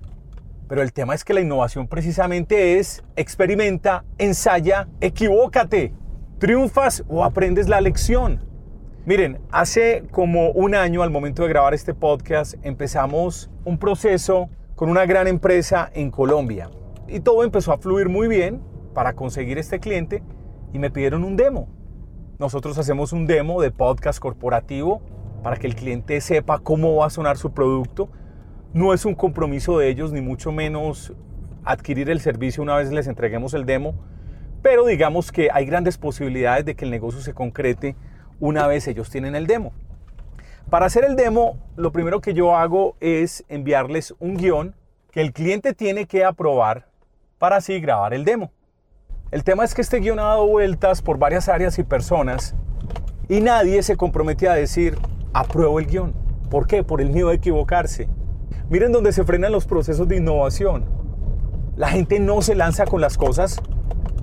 Pero 0.70 0.84
el 0.84 0.94
tema 0.94 1.16
es 1.16 1.26
que 1.26 1.34
la 1.34 1.42
innovación 1.42 1.88
precisamente 1.88 2.78
es 2.78 3.04
experimenta, 3.16 4.06
ensaya, 4.20 4.88
equivócate, 5.02 5.94
triunfas 6.38 7.04
o 7.10 7.26
aprendes 7.26 7.68
la 7.68 7.82
lección. 7.82 8.46
Miren, 9.06 9.40
hace 9.52 10.04
como 10.12 10.52
un 10.52 10.76
año 10.76 11.02
al 11.02 11.10
momento 11.10 11.42
de 11.42 11.50
grabar 11.50 11.74
este 11.74 11.96
podcast 11.96 12.54
empezamos 12.62 13.50
un 13.66 13.80
proceso 13.80 14.50
con 14.76 14.90
una 14.90 15.08
gran 15.08 15.28
empresa 15.28 15.90
en 15.96 16.12
Colombia 16.12 16.70
y 17.08 17.22
todo 17.22 17.44
empezó 17.44 17.74
a 17.74 17.80
fluir 17.80 18.08
muy 18.08 18.28
bien 18.28 18.62
para 18.94 19.14
conseguir 19.14 19.58
este 19.58 19.80
cliente 19.80 20.22
y 20.72 20.78
me 20.78 20.92
pidieron 20.92 21.24
un 21.24 21.36
demo. 21.36 21.68
Nosotros 22.38 22.78
hacemos 22.78 23.12
un 23.12 23.26
demo 23.26 23.60
de 23.60 23.72
podcast 23.72 24.20
corporativo 24.20 25.02
para 25.42 25.58
que 25.58 25.66
el 25.66 25.74
cliente 25.74 26.22
sepa 26.22 26.60
cómo 26.60 26.98
va 26.98 27.08
a 27.08 27.10
sonar 27.10 27.38
su 27.38 27.54
producto. 27.54 28.10
No 28.72 28.94
es 28.94 29.04
un 29.04 29.16
compromiso 29.16 29.80
de 29.80 29.90
ellos, 29.90 30.12
ni 30.12 30.22
mucho 30.22 30.52
menos 30.52 31.12
adquirir 31.64 32.08
el 32.12 32.22
servicio 32.22 32.62
una 32.62 32.76
vez 32.76 32.92
les 32.92 33.08
entreguemos 33.08 33.56
el 33.56 33.66
demo, 33.66 33.96
pero 34.62 34.86
digamos 34.86 35.32
que 35.32 35.50
hay 35.52 35.66
grandes 35.66 35.98
posibilidades 35.98 36.66
de 36.66 36.76
que 36.76 36.86
el 36.86 36.92
negocio 36.92 37.20
se 37.22 37.34
concrete 37.34 37.96
una 38.40 38.68
vez 38.68 38.88
ellos 38.88 39.10
tienen 39.10 39.34
el 39.34 39.48
demo. 39.48 39.74
Para 40.70 40.86
hacer 40.86 41.04
el 41.04 41.16
demo, 41.16 41.58
lo 41.78 41.92
primero 41.92 42.22
que 42.22 42.36
yo 42.36 42.56
hago 42.56 42.96
es 43.00 43.44
enviarles 43.50 44.14
un 44.20 44.38
guion 44.38 44.76
que 45.10 45.22
el 45.22 45.34
cliente 45.34 45.74
tiene 45.74 46.06
que 46.06 46.24
aprobar 46.24 46.90
para 47.40 47.56
así 47.56 47.80
grabar 47.80 48.14
el 48.14 48.24
demo. 48.24 48.52
El 49.32 49.44
tema 49.44 49.64
es 49.64 49.74
que 49.74 49.82
este 49.82 50.00
guion 50.00 50.20
ha 50.20 50.26
dado 50.26 50.46
vueltas 50.46 51.02
por 51.02 51.18
varias 51.18 51.50
áreas 51.50 51.80
y 51.80 51.84
personas 51.84 52.54
y 53.28 53.42
nadie 53.42 53.82
se 53.82 53.98
comprometía 53.98 54.52
a 54.52 54.56
decir, 54.56 54.96
apruebo 55.34 55.80
el 55.80 55.88
guion. 55.88 56.14
¿Por 56.52 56.68
qué? 56.68 56.84
Por 56.84 57.02
el 57.02 57.10
miedo 57.10 57.30
de 57.30 57.36
equivocarse. 57.36 58.08
Miren 58.70 58.92
dónde 58.92 59.14
se 59.14 59.24
frenan 59.24 59.52
los 59.52 59.66
procesos 59.66 60.08
de 60.08 60.18
innovación. 60.18 60.86
La 61.76 61.90
gente 61.90 62.20
no 62.20 62.44
se 62.44 62.54
lanza 62.54 62.86
con 62.86 63.02
las 63.02 63.18
cosas 63.18 63.60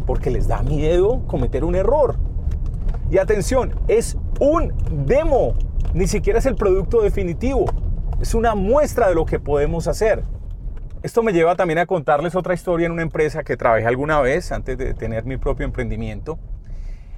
porque 0.06 0.30
les 0.30 0.46
da 0.46 0.62
miedo 0.62 1.26
cometer 1.26 1.64
un 1.64 1.74
error. 1.74 2.14
Y 3.10 3.18
atención, 3.18 3.74
es 3.88 4.16
un 4.38 4.72
demo, 5.04 5.54
ni 5.94 6.06
siquiera 6.06 6.38
es 6.38 6.46
el 6.46 6.54
producto 6.54 7.02
definitivo. 7.02 7.64
Es 8.20 8.34
una 8.34 8.54
muestra 8.54 9.08
de 9.08 9.16
lo 9.16 9.26
que 9.26 9.40
podemos 9.40 9.88
hacer. 9.88 10.22
Esto 11.02 11.24
me 11.24 11.32
lleva 11.32 11.56
también 11.56 11.80
a 11.80 11.86
contarles 11.86 12.36
otra 12.36 12.54
historia 12.54 12.86
en 12.86 12.92
una 12.92 13.02
empresa 13.02 13.42
que 13.42 13.56
trabajé 13.56 13.86
alguna 13.86 14.20
vez 14.20 14.52
antes 14.52 14.78
de 14.78 14.94
tener 14.94 15.24
mi 15.24 15.38
propio 15.38 15.66
emprendimiento. 15.66 16.38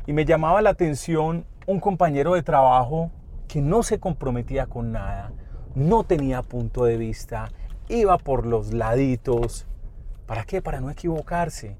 Y 0.06 0.14
me 0.14 0.24
llamaba 0.24 0.62
la 0.62 0.70
atención 0.70 1.44
un 1.66 1.78
compañero 1.78 2.32
de 2.32 2.42
trabajo 2.42 3.10
que 3.48 3.60
no 3.60 3.82
se 3.82 4.00
comprometía 4.00 4.64
con 4.64 4.92
nada, 4.92 5.32
no 5.74 6.04
tenía 6.04 6.42
punto 6.42 6.84
de 6.84 6.96
vista, 6.96 7.50
iba 7.88 8.18
por 8.18 8.46
los 8.46 8.72
laditos. 8.72 9.66
¿Para 10.26 10.44
qué? 10.44 10.62
Para 10.62 10.80
no 10.80 10.90
equivocarse. 10.90 11.76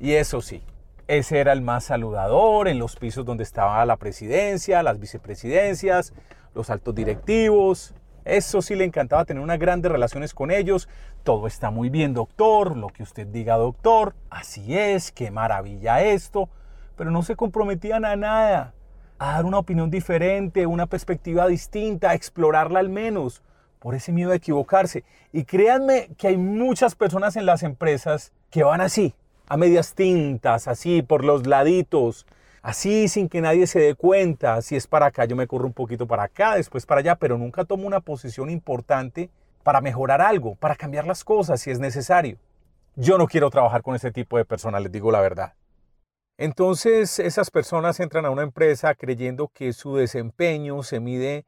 Y 0.00 0.12
eso 0.12 0.40
sí, 0.40 0.62
ese 1.06 1.38
era 1.38 1.52
el 1.52 1.62
más 1.62 1.84
saludador 1.84 2.68
en 2.68 2.78
los 2.78 2.96
pisos 2.96 3.24
donde 3.24 3.42
estaba 3.44 3.84
la 3.84 3.96
presidencia, 3.96 4.82
las 4.82 4.98
vicepresidencias, 4.98 6.12
los 6.54 6.70
altos 6.70 6.94
directivos. 6.94 7.94
Eso 8.24 8.62
sí 8.62 8.74
le 8.74 8.84
encantaba 8.84 9.24
tener 9.24 9.42
unas 9.42 9.58
grandes 9.58 9.90
relaciones 9.90 10.32
con 10.34 10.50
ellos. 10.50 10.88
Todo 11.22 11.46
está 11.46 11.70
muy 11.70 11.90
bien, 11.90 12.14
doctor, 12.14 12.76
lo 12.76 12.88
que 12.88 13.02
usted 13.02 13.26
diga, 13.26 13.56
doctor. 13.56 14.14
Así 14.30 14.76
es, 14.76 15.12
qué 15.12 15.30
maravilla 15.30 16.02
esto. 16.02 16.48
Pero 16.96 17.10
no 17.10 17.22
se 17.22 17.36
comprometían 17.36 18.04
a 18.04 18.16
nada 18.16 18.73
a 19.18 19.32
dar 19.32 19.44
una 19.44 19.58
opinión 19.58 19.90
diferente, 19.90 20.66
una 20.66 20.86
perspectiva 20.86 21.46
distinta, 21.46 22.10
a 22.10 22.14
explorarla 22.14 22.80
al 22.80 22.88
menos, 22.88 23.42
por 23.78 23.94
ese 23.94 24.12
miedo 24.12 24.32
a 24.32 24.36
equivocarse. 24.36 25.04
Y 25.32 25.44
créanme 25.44 26.10
que 26.16 26.28
hay 26.28 26.36
muchas 26.36 26.94
personas 26.94 27.36
en 27.36 27.46
las 27.46 27.62
empresas 27.62 28.32
que 28.50 28.64
van 28.64 28.80
así, 28.80 29.14
a 29.46 29.56
medias 29.56 29.94
tintas, 29.94 30.68
así, 30.68 31.02
por 31.02 31.24
los 31.24 31.46
laditos, 31.46 32.26
así 32.62 33.08
sin 33.08 33.28
que 33.28 33.40
nadie 33.40 33.66
se 33.66 33.78
dé 33.78 33.94
cuenta. 33.94 34.62
Si 34.62 34.74
es 34.74 34.86
para 34.86 35.06
acá, 35.06 35.26
yo 35.26 35.36
me 35.36 35.46
corro 35.46 35.66
un 35.66 35.72
poquito 35.72 36.06
para 36.06 36.24
acá, 36.24 36.56
después 36.56 36.86
para 36.86 37.00
allá, 37.00 37.16
pero 37.16 37.36
nunca 37.36 37.64
tomo 37.64 37.86
una 37.86 38.00
posición 38.00 38.50
importante 38.50 39.30
para 39.62 39.80
mejorar 39.80 40.20
algo, 40.20 40.54
para 40.56 40.76
cambiar 40.76 41.06
las 41.06 41.24
cosas 41.24 41.60
si 41.60 41.70
es 41.70 41.78
necesario. 41.78 42.38
Yo 42.96 43.18
no 43.18 43.26
quiero 43.26 43.50
trabajar 43.50 43.82
con 43.82 43.94
ese 43.94 44.12
tipo 44.12 44.38
de 44.38 44.44
personas, 44.44 44.82
les 44.82 44.92
digo 44.92 45.10
la 45.10 45.20
verdad. 45.20 45.54
Entonces 46.36 47.20
esas 47.20 47.50
personas 47.50 48.00
entran 48.00 48.26
a 48.26 48.30
una 48.30 48.42
empresa 48.42 48.94
creyendo 48.94 49.48
que 49.48 49.72
su 49.72 49.96
desempeño 49.96 50.82
se 50.82 50.98
mide 50.98 51.46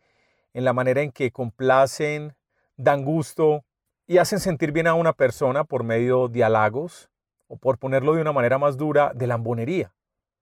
en 0.55 0.65
la 0.65 0.73
manera 0.73 1.03
en 1.03 1.11
que 1.11 1.33
complacen, 1.33 2.37
dan 2.77 3.05
gusto 3.05 3.65
y 4.07 4.19
hacen 4.19 4.39
sentir 4.39 4.71
bien 4.71 4.87
a 4.87 4.95
una 4.95 5.13
persona 5.13 5.65
por 5.65 5.83
medio 5.83 6.29
de 6.29 6.45
halagos 6.45 7.11
o 7.49 7.57
por 7.57 7.79
ponerlo 7.79 8.15
de 8.15 8.21
una 8.21 8.33
manera 8.33 8.59
más 8.59 8.77
dura, 8.77 9.13
de 9.15 9.27
lambonería. 9.27 9.93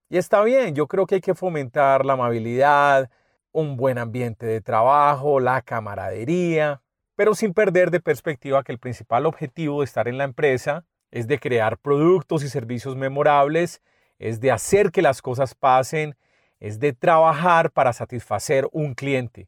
Y 0.09 0.17
está 0.17 0.43
bien, 0.43 0.75
yo 0.75 0.87
creo 0.87 1.07
que 1.07 1.15
hay 1.15 1.21
que 1.21 1.33
fomentar 1.33 2.05
la 2.05 2.13
amabilidad, 2.13 3.09
un 3.51 3.77
buen 3.77 3.97
ambiente 3.97 4.45
de 4.45 4.61
trabajo, 4.61 5.39
la 5.39 5.61
camaradería, 5.63 6.83
pero 7.15 7.33
sin 7.33 7.53
perder 7.53 7.89
de 7.89 7.99
perspectiva 7.99 8.63
que 8.63 8.71
el 8.71 8.79
principal 8.79 9.25
objetivo 9.25 9.79
de 9.79 9.85
estar 9.85 10.07
en 10.07 10.19
la 10.19 10.23
empresa 10.23 10.85
es 11.09 11.27
de 11.27 11.39
crear 11.39 11.79
productos 11.79 12.43
y 12.43 12.49
servicios 12.49 12.95
memorables 12.95 13.81
es 14.19 14.39
de 14.39 14.51
hacer 14.51 14.91
que 14.91 15.01
las 15.01 15.21
cosas 15.21 15.55
pasen, 15.55 16.15
es 16.59 16.79
de 16.79 16.93
trabajar 16.93 17.71
para 17.71 17.93
satisfacer 17.93 18.67
un 18.71 18.93
cliente. 18.93 19.47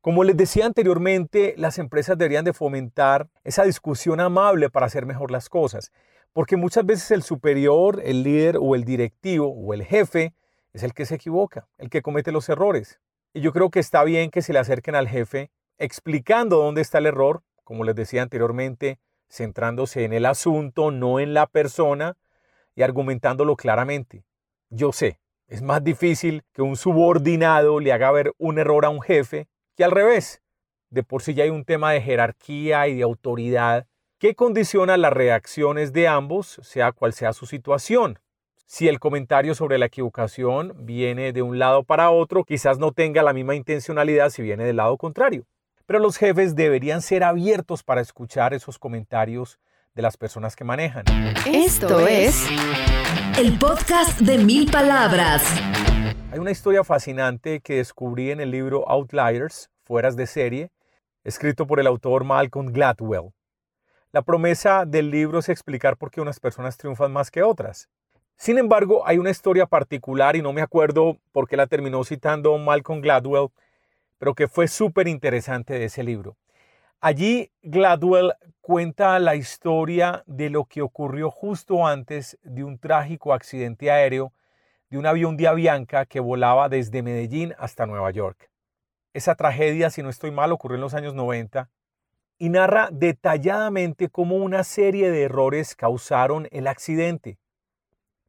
Como 0.00 0.24
les 0.24 0.36
decía 0.36 0.64
anteriormente, 0.64 1.54
las 1.58 1.78
empresas 1.78 2.16
deberían 2.16 2.44
de 2.44 2.54
fomentar 2.54 3.28
esa 3.44 3.64
discusión 3.64 4.20
amable 4.20 4.70
para 4.70 4.86
hacer 4.86 5.04
mejor 5.04 5.30
las 5.30 5.48
cosas, 5.48 5.92
porque 6.32 6.56
muchas 6.56 6.86
veces 6.86 7.10
el 7.10 7.22
superior, 7.22 8.00
el 8.04 8.22
líder 8.22 8.56
o 8.58 8.74
el 8.74 8.84
directivo 8.84 9.48
o 9.48 9.74
el 9.74 9.84
jefe 9.84 10.32
es 10.72 10.82
el 10.82 10.94
que 10.94 11.04
se 11.04 11.16
equivoca, 11.16 11.68
el 11.76 11.90
que 11.90 12.02
comete 12.02 12.32
los 12.32 12.48
errores. 12.48 12.98
Y 13.34 13.42
yo 13.42 13.52
creo 13.52 13.70
que 13.70 13.80
está 13.80 14.02
bien 14.04 14.30
que 14.30 14.42
se 14.42 14.52
le 14.52 14.58
acerquen 14.58 14.94
al 14.94 15.08
jefe 15.08 15.50
explicando 15.78 16.56
dónde 16.56 16.82
está 16.82 16.98
el 16.98 17.06
error, 17.06 17.42
como 17.64 17.84
les 17.84 17.94
decía 17.94 18.22
anteriormente, 18.22 18.98
centrándose 19.28 20.04
en 20.04 20.12
el 20.12 20.26
asunto, 20.26 20.90
no 20.90 21.20
en 21.20 21.34
la 21.34 21.46
persona, 21.46 22.16
y 22.80 22.82
argumentándolo 22.82 23.56
claramente. 23.56 24.24
Yo 24.70 24.90
sé, 24.90 25.20
es 25.48 25.60
más 25.60 25.84
difícil 25.84 26.44
que 26.54 26.62
un 26.62 26.76
subordinado 26.76 27.78
le 27.78 27.92
haga 27.92 28.10
ver 28.10 28.32
un 28.38 28.58
error 28.58 28.86
a 28.86 28.88
un 28.88 29.02
jefe 29.02 29.48
que 29.76 29.84
al 29.84 29.90
revés. 29.90 30.40
De 30.88 31.02
por 31.02 31.20
sí 31.20 31.34
ya 31.34 31.44
hay 31.44 31.50
un 31.50 31.66
tema 31.66 31.92
de 31.92 32.00
jerarquía 32.00 32.88
y 32.88 32.96
de 32.96 33.02
autoridad 33.02 33.86
que 34.18 34.34
condiciona 34.34 34.96
las 34.96 35.12
reacciones 35.12 35.92
de 35.92 36.08
ambos, 36.08 36.58
sea 36.62 36.92
cual 36.92 37.12
sea 37.12 37.34
su 37.34 37.44
situación. 37.44 38.18
Si 38.64 38.88
el 38.88 38.98
comentario 38.98 39.54
sobre 39.54 39.76
la 39.76 39.86
equivocación 39.86 40.74
viene 40.78 41.34
de 41.34 41.42
un 41.42 41.58
lado 41.58 41.82
para 41.82 42.10
otro, 42.10 42.44
quizás 42.44 42.78
no 42.78 42.92
tenga 42.92 43.22
la 43.22 43.34
misma 43.34 43.56
intencionalidad 43.56 44.30
si 44.30 44.40
viene 44.40 44.64
del 44.64 44.76
lado 44.76 44.96
contrario. 44.96 45.44
pero 45.84 45.98
los 45.98 46.16
jefes 46.16 46.54
deberían 46.54 47.02
ser 47.02 47.24
abiertos 47.24 47.82
para 47.82 48.00
escuchar 48.00 48.54
esos 48.54 48.78
comentarios 48.78 49.58
de 49.94 50.02
las 50.02 50.16
personas 50.16 50.54
que 50.54 50.64
manejan. 50.64 51.04
Esto 51.46 52.06
es 52.06 52.46
el 53.36 53.58
podcast 53.58 54.20
de 54.20 54.38
mil 54.38 54.70
palabras. 54.70 55.42
Hay 56.30 56.38
una 56.38 56.52
historia 56.52 56.84
fascinante 56.84 57.60
que 57.60 57.76
descubrí 57.76 58.30
en 58.30 58.40
el 58.40 58.50
libro 58.50 58.88
Outliers, 58.88 59.70
Fueras 59.84 60.14
de 60.14 60.26
serie, 60.26 60.70
escrito 61.24 61.66
por 61.66 61.80
el 61.80 61.88
autor 61.88 62.22
Malcolm 62.24 62.72
Gladwell. 62.72 63.32
La 64.12 64.22
promesa 64.22 64.84
del 64.86 65.10
libro 65.10 65.40
es 65.40 65.48
explicar 65.48 65.96
por 65.96 66.10
qué 66.10 66.20
unas 66.20 66.38
personas 66.38 66.76
triunfan 66.76 67.12
más 67.12 67.30
que 67.30 67.42
otras. 67.42 67.88
Sin 68.36 68.58
embargo, 68.58 69.06
hay 69.06 69.18
una 69.18 69.30
historia 69.30 69.66
particular 69.66 70.36
y 70.36 70.42
no 70.42 70.52
me 70.52 70.62
acuerdo 70.62 71.18
por 71.32 71.48
qué 71.48 71.56
la 71.56 71.66
terminó 71.66 72.04
citando 72.04 72.56
Malcolm 72.58 73.00
Gladwell, 73.00 73.48
pero 74.18 74.34
que 74.34 74.48
fue 74.48 74.68
súper 74.68 75.08
interesante 75.08 75.74
de 75.74 75.86
ese 75.86 76.04
libro. 76.04 76.36
Allí 77.00 77.50
Gladwell 77.62 78.34
cuenta 78.60 79.18
la 79.18 79.36
historia 79.36 80.22
de 80.26 80.50
lo 80.50 80.64
que 80.64 80.82
ocurrió 80.82 81.30
justo 81.30 81.86
antes 81.86 82.38
de 82.42 82.64
un 82.64 82.78
trágico 82.78 83.32
accidente 83.32 83.90
aéreo 83.90 84.32
de 84.90 84.98
un 84.98 85.06
avión 85.06 85.36
de 85.36 85.48
Avianca 85.48 86.04
que 86.04 86.20
volaba 86.20 86.68
desde 86.68 87.02
Medellín 87.02 87.54
hasta 87.58 87.86
Nueva 87.86 88.10
York. 88.10 88.50
Esa 89.12 89.34
tragedia, 89.34 89.90
si 89.90 90.02
no 90.02 90.10
estoy 90.10 90.30
mal, 90.30 90.52
ocurrió 90.52 90.76
en 90.76 90.82
los 90.82 90.94
años 90.94 91.14
90 91.14 91.70
y 92.38 92.48
narra 92.48 92.88
detalladamente 92.92 94.08
cómo 94.08 94.36
una 94.36 94.64
serie 94.64 95.10
de 95.10 95.24
errores 95.24 95.74
causaron 95.74 96.48
el 96.50 96.66
accidente. 96.66 97.38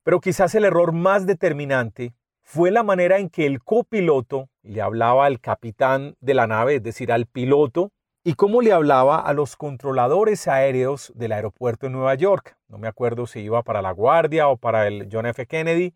Pero 0.03 0.19
quizás 0.19 0.53
el 0.55 0.65
error 0.65 0.91
más 0.91 1.25
determinante 1.25 2.13
fue 2.41 2.71
la 2.71 2.83
manera 2.83 3.19
en 3.19 3.29
que 3.29 3.45
el 3.45 3.63
copiloto 3.63 4.49
le 4.63 4.81
hablaba 4.81 5.25
al 5.25 5.39
capitán 5.39 6.15
de 6.19 6.33
la 6.33 6.47
nave, 6.47 6.75
es 6.75 6.83
decir, 6.83 7.11
al 7.11 7.25
piloto, 7.25 7.91
y 8.23 8.35
cómo 8.35 8.61
le 8.61 8.71
hablaba 8.71 9.19
a 9.19 9.33
los 9.33 9.55
controladores 9.55 10.47
aéreos 10.47 11.11
del 11.15 11.31
aeropuerto 11.31 11.87
de 11.87 11.91
Nueva 11.91 12.13
York. 12.13 12.55
No 12.67 12.77
me 12.77 12.87
acuerdo 12.87 13.25
si 13.25 13.39
iba 13.39 13.63
para 13.63 13.81
La 13.81 13.91
Guardia 13.91 14.47
o 14.47 14.57
para 14.57 14.87
el 14.87 15.09
John 15.11 15.25
F. 15.25 15.47
Kennedy, 15.47 15.95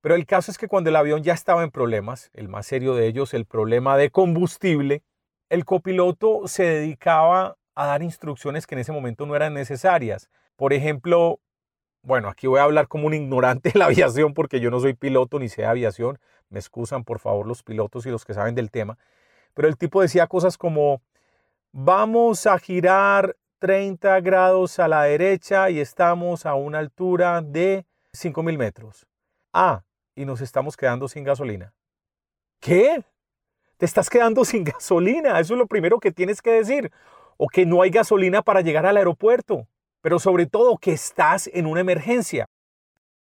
pero 0.00 0.14
el 0.14 0.24
caso 0.24 0.52
es 0.52 0.58
que 0.58 0.68
cuando 0.68 0.90
el 0.90 0.96
avión 0.96 1.22
ya 1.24 1.32
estaba 1.32 1.64
en 1.64 1.70
problemas, 1.70 2.30
el 2.34 2.48
más 2.48 2.66
serio 2.66 2.94
de 2.94 3.06
ellos, 3.08 3.34
el 3.34 3.44
problema 3.44 3.96
de 3.96 4.10
combustible, 4.10 5.02
el 5.48 5.64
copiloto 5.64 6.46
se 6.46 6.62
dedicaba 6.62 7.56
a 7.74 7.86
dar 7.86 8.02
instrucciones 8.02 8.66
que 8.66 8.76
en 8.76 8.80
ese 8.80 8.92
momento 8.92 9.26
no 9.26 9.34
eran 9.34 9.54
necesarias. 9.54 10.30
Por 10.54 10.72
ejemplo, 10.72 11.40
bueno, 12.02 12.28
aquí 12.28 12.46
voy 12.46 12.60
a 12.60 12.64
hablar 12.64 12.86
como 12.86 13.08
un 13.08 13.14
ignorante 13.14 13.70
de 13.70 13.78
la 13.78 13.86
aviación 13.86 14.32
porque 14.32 14.60
yo 14.60 14.70
no 14.70 14.78
soy 14.78 14.94
piloto 14.94 15.40
ni 15.40 15.48
sé 15.48 15.64
aviación. 15.64 16.20
Me 16.50 16.60
excusan 16.60 17.02
por 17.02 17.18
favor 17.18 17.48
los 17.48 17.64
pilotos 17.64 18.06
y 18.06 18.10
los 18.10 18.24
que 18.24 18.34
saben 18.34 18.54
del 18.54 18.70
tema. 18.70 18.96
Pero 19.54 19.66
el 19.66 19.76
tipo 19.76 20.02
decía 20.02 20.26
cosas 20.28 20.58
como, 20.58 21.00
Vamos 21.76 22.46
a 22.46 22.56
girar 22.60 23.36
30 23.58 24.20
grados 24.20 24.78
a 24.78 24.86
la 24.86 25.02
derecha 25.02 25.70
y 25.70 25.80
estamos 25.80 26.46
a 26.46 26.54
una 26.54 26.78
altura 26.78 27.42
de 27.42 27.84
5.000 28.12 28.56
metros. 28.56 29.08
Ah, 29.52 29.82
y 30.14 30.24
nos 30.24 30.40
estamos 30.40 30.76
quedando 30.76 31.08
sin 31.08 31.24
gasolina. 31.24 31.74
¿Qué? 32.60 33.02
Te 33.76 33.86
estás 33.86 34.08
quedando 34.08 34.44
sin 34.44 34.62
gasolina. 34.72 35.40
Eso 35.40 35.54
es 35.54 35.58
lo 35.58 35.66
primero 35.66 35.98
que 35.98 36.12
tienes 36.12 36.40
que 36.40 36.52
decir. 36.52 36.92
O 37.38 37.48
que 37.48 37.66
no 37.66 37.82
hay 37.82 37.90
gasolina 37.90 38.40
para 38.40 38.60
llegar 38.60 38.86
al 38.86 38.96
aeropuerto. 38.96 39.66
Pero 40.00 40.20
sobre 40.20 40.46
todo 40.46 40.78
que 40.78 40.92
estás 40.92 41.50
en 41.52 41.66
una 41.66 41.80
emergencia. 41.80 42.46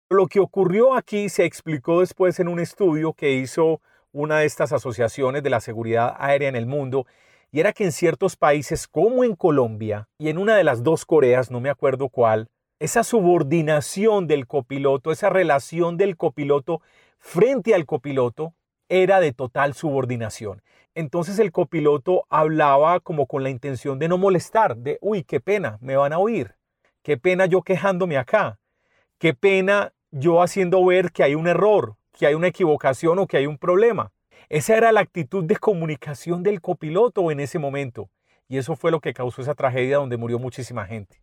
Lo 0.10 0.27
que 0.27 0.39
ocurrió 0.39 0.93
aquí 0.93 1.27
se 1.27 1.43
explicó 1.43 2.00
después 2.00 2.39
en 2.39 2.48
un 2.48 2.62
estudio 2.62 3.12
que 3.12 3.34
hizo 3.34 3.81
una 4.13 4.39
de 4.39 4.46
estas 4.46 4.72
asociaciones 4.72 5.43
de 5.43 5.50
la 5.50 5.60
seguridad 5.60 6.15
aérea 6.17 6.48
en 6.48 6.55
el 6.55 6.67
mundo 6.67 7.05
y 7.51 7.60
era 7.60 7.74
que 7.74 7.84
en 7.84 7.91
ciertos 7.91 8.36
países 8.36 8.88
como 8.88 9.24
en 9.24 9.36
Colombia 9.36 10.08
y 10.18 10.29
en 10.29 10.38
una 10.38 10.56
de 10.56 10.63
las 10.63 10.84
dos 10.84 11.06
Coreas, 11.06 11.51
no 11.51 11.60
me 11.60 11.70
acuerdo 11.70 12.10
cuál, 12.10 12.50
esa 12.80 13.04
subordinación 13.04 14.28
del 14.28 14.47
copiloto, 14.47 15.12
esa 15.12 15.30
relación 15.30 15.97
del 15.97 16.15
copiloto 16.15 16.82
frente 17.17 17.76
al 17.76 17.86
copiloto 17.86 18.54
era 18.88 19.19
de 19.19 19.34
total 19.34 19.74
subordinación. 19.74 20.62
Entonces 20.95 21.39
el 21.39 21.52
copiloto 21.52 22.26
hablaba 22.30 23.00
como 23.00 23.28
con 23.28 23.43
la 23.43 23.50
intención 23.50 24.00
de 24.00 24.08
no 24.08 24.17
molestar, 24.17 24.78
de, 24.78 24.97
uy, 25.02 25.24
qué 25.24 25.39
pena, 25.39 25.78
me 25.82 25.95
van 25.95 26.13
a 26.13 26.19
oír, 26.19 26.56
qué 27.04 27.17
pena 27.17 27.45
yo 27.45 27.62
quejándome 27.62 28.17
acá, 28.17 28.60
qué 29.17 29.34
pena 29.34 29.93
yo 30.12 30.41
haciendo 30.41 30.84
ver 30.84 31.12
que 31.12 31.24
hay 31.24 31.36
un 31.36 31.47
error, 31.47 31.95
que 32.17 32.28
hay 32.28 32.34
una 32.34 32.47
equivocación 32.47 33.19
o 33.19 33.28
que 33.28 33.38
hay 33.38 33.45
un 33.45 33.58
problema. 33.58 34.12
Esa 34.47 34.78
era 34.78 34.91
la 34.91 35.02
actitud 35.02 35.43
de 35.43 35.58
comunicación 35.58 36.43
del 36.43 36.62
copiloto 36.62 37.32
en 37.32 37.39
ese 37.39 37.60
momento. 37.60 38.10
Y 38.47 38.58
eso 38.58 38.75
fue 38.75 38.91
lo 38.91 38.99
que 38.99 39.13
causó 39.13 39.41
esa 39.41 39.56
tragedia 39.56 39.97
donde 39.97 40.17
murió 40.17 40.39
muchísima 40.39 40.86
gente. 40.86 41.21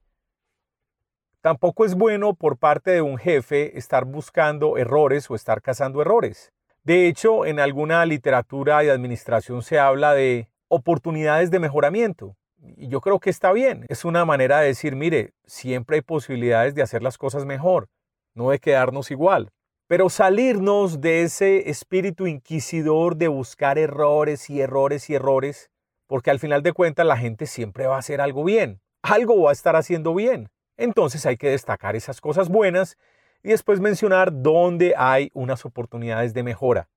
Tampoco 1.41 1.85
es 1.85 1.95
bueno 1.95 2.35
por 2.35 2.59
parte 2.59 2.91
de 2.91 3.03
un 3.03 3.19
jefe 3.19 3.79
estar 3.79 4.05
buscando 4.05 4.79
errores 4.79 5.31
o 5.31 5.35
estar 5.35 5.63
cazando 5.63 6.01
errores. 6.01 6.53
De 6.83 7.09
hecho, 7.09 7.47
en 7.47 7.59
alguna 7.59 8.05
literatura 8.05 8.81
de 8.81 8.91
administración 8.91 9.63
se 9.63 9.79
habla 9.79 10.15
de 10.15 10.49
oportunidades 10.69 11.51
de 11.51 11.59
mejoramiento. 11.59 12.37
Y 12.77 12.89
yo 12.89 13.01
creo 13.01 13.21
que 13.21 13.31
está 13.31 13.53
bien. 13.53 13.87
Es 13.89 14.05
una 14.05 14.25
manera 14.25 14.61
de 14.61 14.69
decir, 14.69 14.97
mire, 14.97 15.33
siempre 15.45 15.97
hay 15.97 16.03
posibilidades 16.03 16.75
de 16.75 16.83
hacer 16.83 17.03
las 17.03 17.19
cosas 17.19 17.45
mejor, 17.45 17.89
no 18.35 18.51
de 18.51 18.59
quedarnos 18.59 19.11
igual. 19.11 19.51
Pero 19.89 20.09
salirnos 20.09 21.01
de 21.01 21.23
ese 21.23 21.71
espíritu 21.71 22.27
inquisidor 22.27 23.17
de 23.17 23.29
buscar 23.29 23.79
errores 23.79 24.51
y 24.51 24.61
errores 24.61 25.09
y 25.11 25.15
errores, 25.15 25.71
porque 26.09 26.31
al 26.31 26.41
final 26.41 26.65
de 26.65 26.73
cuentas 26.73 27.07
la 27.07 27.17
gente 27.17 27.47
siempre 27.47 27.87
va 27.87 27.95
a 27.95 28.01
hacer 28.01 28.21
algo 28.21 28.43
bien, 28.43 28.81
algo 29.03 29.43
va 29.43 29.51
a 29.51 29.53
estar 29.53 29.77
haciendo 29.77 30.13
bien. 30.13 30.51
Entonces 30.77 31.25
hay 31.25 31.37
que 31.37 31.51
destacar 31.51 31.95
esas 31.95 32.21
cosas 32.21 32.49
buenas 32.49 32.99
y 33.45 33.51
después 33.51 33.79
mencionar 33.79 34.31
dónde 34.33 34.95
hay 34.97 35.31
unas 35.35 35.65
oportunidades 35.65 36.35
de 36.35 36.43
mejora. 36.43 36.89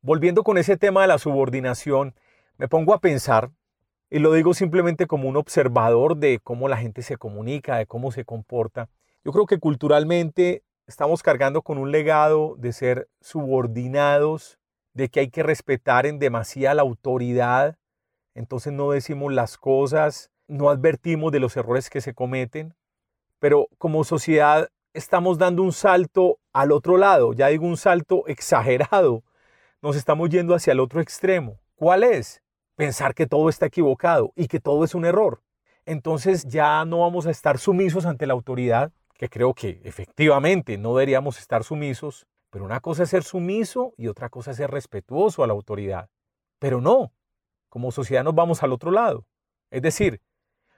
Volviendo 0.00 0.44
con 0.44 0.58
ese 0.58 0.76
tema 0.76 1.02
de 1.02 1.08
la 1.08 1.18
subordinación, 1.18 2.14
me 2.56 2.68
pongo 2.68 2.94
a 2.94 3.00
pensar, 3.00 3.50
y 4.10 4.20
lo 4.20 4.32
digo 4.32 4.54
simplemente 4.54 5.08
como 5.08 5.28
un 5.28 5.36
observador 5.36 6.16
de 6.16 6.38
cómo 6.38 6.68
la 6.68 6.76
gente 6.76 7.02
se 7.02 7.16
comunica, 7.16 7.78
de 7.78 7.86
cómo 7.86 8.12
se 8.12 8.24
comporta. 8.24 8.88
Yo 9.24 9.32
creo 9.32 9.46
que 9.46 9.58
culturalmente 9.58 10.62
estamos 10.92 11.22
cargando 11.22 11.62
con 11.62 11.78
un 11.78 11.90
legado 11.90 12.54
de 12.58 12.70
ser 12.74 13.08
subordinados, 13.22 14.58
de 14.92 15.08
que 15.08 15.20
hay 15.20 15.30
que 15.30 15.42
respetar 15.42 16.04
en 16.04 16.18
demasía 16.18 16.74
la 16.74 16.82
autoridad, 16.82 17.78
entonces 18.34 18.74
no 18.74 18.90
decimos 18.90 19.32
las 19.32 19.56
cosas, 19.56 20.30
no 20.48 20.68
advertimos 20.68 21.32
de 21.32 21.40
los 21.40 21.56
errores 21.56 21.88
que 21.88 22.02
se 22.02 22.12
cometen, 22.12 22.74
pero 23.38 23.68
como 23.78 24.04
sociedad 24.04 24.68
estamos 24.92 25.38
dando 25.38 25.62
un 25.62 25.72
salto 25.72 26.38
al 26.52 26.72
otro 26.72 26.98
lado, 26.98 27.32
ya 27.32 27.46
digo 27.46 27.64
un 27.64 27.78
salto 27.78 28.26
exagerado, 28.26 29.24
nos 29.80 29.96
estamos 29.96 30.28
yendo 30.28 30.54
hacia 30.54 30.72
el 30.72 30.80
otro 30.80 31.00
extremo. 31.00 31.58
¿Cuál 31.74 32.04
es? 32.04 32.42
Pensar 32.76 33.14
que 33.14 33.26
todo 33.26 33.48
está 33.48 33.64
equivocado 33.64 34.34
y 34.36 34.46
que 34.46 34.60
todo 34.60 34.84
es 34.84 34.94
un 34.94 35.06
error. 35.06 35.40
Entonces 35.86 36.44
ya 36.44 36.84
no 36.84 37.00
vamos 37.00 37.26
a 37.26 37.30
estar 37.30 37.56
sumisos 37.56 38.04
ante 38.04 38.26
la 38.26 38.34
autoridad, 38.34 38.92
que 39.22 39.28
creo 39.28 39.54
que 39.54 39.80
efectivamente 39.84 40.76
no 40.78 40.96
deberíamos 40.96 41.38
estar 41.38 41.62
sumisos, 41.62 42.26
pero 42.50 42.64
una 42.64 42.80
cosa 42.80 43.04
es 43.04 43.10
ser 43.10 43.22
sumiso 43.22 43.94
y 43.96 44.08
otra 44.08 44.28
cosa 44.28 44.50
es 44.50 44.56
ser 44.56 44.72
respetuoso 44.72 45.44
a 45.44 45.46
la 45.46 45.52
autoridad. 45.52 46.10
Pero 46.58 46.80
no, 46.80 47.12
como 47.68 47.92
sociedad 47.92 48.24
nos 48.24 48.34
vamos 48.34 48.64
al 48.64 48.72
otro 48.72 48.90
lado. 48.90 49.24
Es 49.70 49.80
decir, 49.80 50.20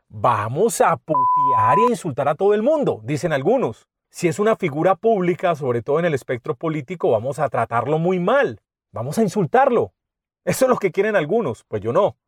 vamos 0.09 0.83
a 0.83 0.94
putear 0.98 1.78
y 1.78 1.87
a 1.87 1.90
insultar 1.92 2.28
a 2.28 2.35
todo 2.35 2.52
el 2.52 2.62
mundo, 2.62 3.00
dicen 3.02 3.33
algunos. 3.33 3.88
Si 4.11 4.28
es 4.28 4.38
una 4.38 4.57
figura 4.57 4.94
pública, 4.94 5.54
sobre 5.54 5.80
todo 5.80 5.98
en 5.98 6.04
el 6.04 6.12
espectro 6.12 6.54
político, 6.54 7.12
vamos 7.12 7.38
a 7.38 7.48
tratarlo 7.48 7.98
muy 7.98 8.18
mal, 8.18 8.61
vamos 8.92 9.16
a 9.16 9.22
insultarlo. 9.22 9.94
Eso 10.44 10.66
es 10.66 10.68
lo 10.68 10.76
que 10.76 10.92
quieren 10.92 11.16
algunos, 11.16 11.64
pues 11.64 11.80
yo 11.80 11.94
no. 11.94 12.18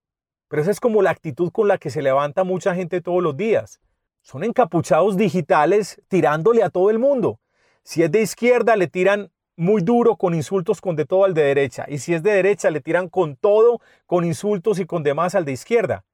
Pero 0.48 0.62
esa 0.62 0.70
es 0.70 0.80
como 0.80 1.02
la 1.02 1.10
actitud 1.10 1.52
con 1.52 1.68
la 1.68 1.76
que 1.76 1.90
se 1.90 2.00
levanta 2.00 2.42
mucha 2.42 2.74
gente 2.74 3.02
todos 3.02 3.22
los 3.22 3.36
días. 3.36 3.82
Son 4.26 4.42
encapuchados 4.42 5.16
digitales 5.16 6.02
tirándole 6.08 6.64
a 6.64 6.70
todo 6.70 6.90
el 6.90 6.98
mundo. 6.98 7.38
Si 7.84 8.02
es 8.02 8.10
de 8.10 8.22
izquierda, 8.22 8.74
le 8.74 8.88
tiran 8.88 9.30
muy 9.54 9.82
duro 9.82 10.16
con 10.16 10.34
insultos 10.34 10.80
con 10.80 10.96
de 10.96 11.04
todo 11.04 11.24
al 11.24 11.32
de 11.32 11.44
derecha. 11.44 11.86
Y 11.86 11.98
si 11.98 12.12
es 12.12 12.24
de 12.24 12.32
derecha, 12.32 12.70
le 12.70 12.80
tiran 12.80 13.08
con 13.08 13.36
todo, 13.36 13.80
con 14.04 14.24
insultos 14.24 14.80
y 14.80 14.84
con 14.84 15.04
demás 15.04 15.36
al 15.36 15.44
de 15.44 15.52
izquierda. 15.52 16.04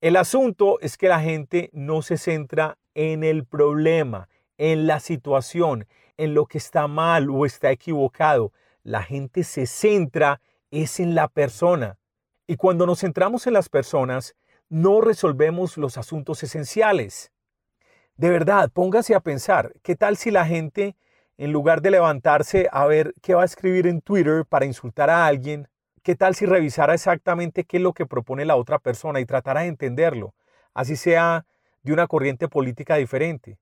El 0.00 0.14
asunto 0.14 0.78
es 0.82 0.96
que 0.96 1.08
la 1.08 1.20
gente 1.20 1.68
no 1.72 2.00
se 2.02 2.16
centra 2.16 2.78
en 2.94 3.24
el 3.24 3.44
problema, 3.44 4.28
en 4.56 4.86
la 4.86 5.00
situación, 5.00 5.88
en 6.16 6.34
lo 6.34 6.46
que 6.46 6.58
está 6.58 6.86
mal 6.86 7.28
o 7.28 7.44
está 7.44 7.72
equivocado. 7.72 8.52
La 8.84 9.02
gente 9.02 9.42
se 9.42 9.66
centra 9.66 10.40
es 10.70 11.00
en 11.00 11.16
la 11.16 11.26
persona. 11.26 11.98
Y 12.46 12.54
cuando 12.54 12.86
nos 12.86 13.00
centramos 13.00 13.48
en 13.48 13.54
las 13.54 13.68
personas, 13.68 14.36
no 14.68 15.00
resolvemos 15.00 15.76
los 15.76 15.98
asuntos 15.98 16.44
esenciales. 16.44 17.32
De 18.18 18.28
verdad, 18.28 18.70
póngase 18.70 19.14
a 19.14 19.20
pensar, 19.20 19.72
¿qué 19.82 19.96
tal 19.96 20.18
si 20.18 20.30
la 20.30 20.44
gente, 20.44 20.94
en 21.38 21.52
lugar 21.52 21.80
de 21.80 21.92
levantarse 21.92 22.68
a 22.70 22.84
ver 22.84 23.14
qué 23.22 23.34
va 23.34 23.42
a 23.42 23.46
escribir 23.46 23.86
en 23.86 24.02
Twitter 24.02 24.44
para 24.44 24.66
insultar 24.66 25.08
a 25.08 25.24
alguien, 25.24 25.68
¿Qué 26.08 26.16
tal 26.16 26.34
si 26.34 26.46
revisara 26.46 26.94
exactamente 26.94 27.64
qué 27.64 27.76
es 27.76 27.82
lo 27.82 27.92
que 27.92 28.06
propone 28.06 28.46
la 28.46 28.56
otra 28.56 28.78
persona 28.78 29.20
y 29.20 29.26
tratara 29.26 29.60
de 29.60 29.66
entenderlo, 29.66 30.34
así 30.72 30.96
sea 30.96 31.44
de 31.82 31.92
una 31.92 32.06
corriente 32.06 32.48
política 32.48 32.96
diferente? 32.96 33.58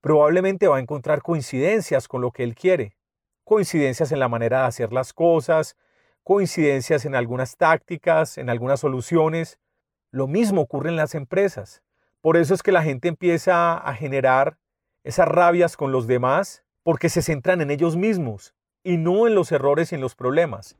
Probablemente 0.00 0.66
va 0.66 0.78
a 0.78 0.80
encontrar 0.80 1.20
coincidencias 1.20 2.08
con 2.08 2.22
lo 2.22 2.30
que 2.30 2.42
él 2.42 2.54
quiere, 2.54 2.96
coincidencias 3.44 4.12
en 4.12 4.18
la 4.18 4.28
manera 4.28 4.60
de 4.60 4.66
hacer 4.68 4.94
las 4.94 5.12
cosas, 5.12 5.76
coincidencias 6.22 7.04
en 7.04 7.14
algunas 7.14 7.58
tácticas, 7.58 8.38
en 8.38 8.48
algunas 8.48 8.80
soluciones. 8.80 9.58
Lo 10.10 10.26
mismo 10.26 10.62
ocurre 10.62 10.88
en 10.88 10.96
las 10.96 11.14
empresas. 11.14 11.82
Por 12.24 12.38
eso 12.38 12.54
es 12.54 12.62
que 12.62 12.72
la 12.72 12.82
gente 12.82 13.08
empieza 13.08 13.74
a 13.76 13.92
generar 13.92 14.56
esas 15.02 15.28
rabias 15.28 15.76
con 15.76 15.92
los 15.92 16.06
demás 16.06 16.64
porque 16.82 17.10
se 17.10 17.20
centran 17.20 17.60
en 17.60 17.70
ellos 17.70 17.96
mismos 17.96 18.54
y 18.82 18.96
no 18.96 19.26
en 19.26 19.34
los 19.34 19.52
errores 19.52 19.92
y 19.92 19.96
en 19.96 20.00
los 20.00 20.14
problemas. 20.14 20.78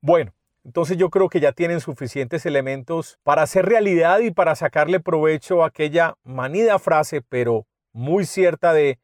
Bueno, 0.00 0.32
entonces 0.64 0.96
yo 0.96 1.10
creo 1.10 1.28
que 1.28 1.40
ya 1.40 1.52
tienen 1.52 1.80
suficientes 1.80 2.46
elementos 2.46 3.18
para 3.22 3.42
hacer 3.42 3.66
realidad 3.66 4.20
y 4.20 4.30
para 4.30 4.54
sacarle 4.54 4.98
provecho 4.98 5.62
a 5.62 5.66
aquella 5.66 6.14
manida 6.24 6.78
frase, 6.78 7.20
pero 7.20 7.66
muy 7.92 8.24
cierta 8.24 8.72
de 8.72 8.98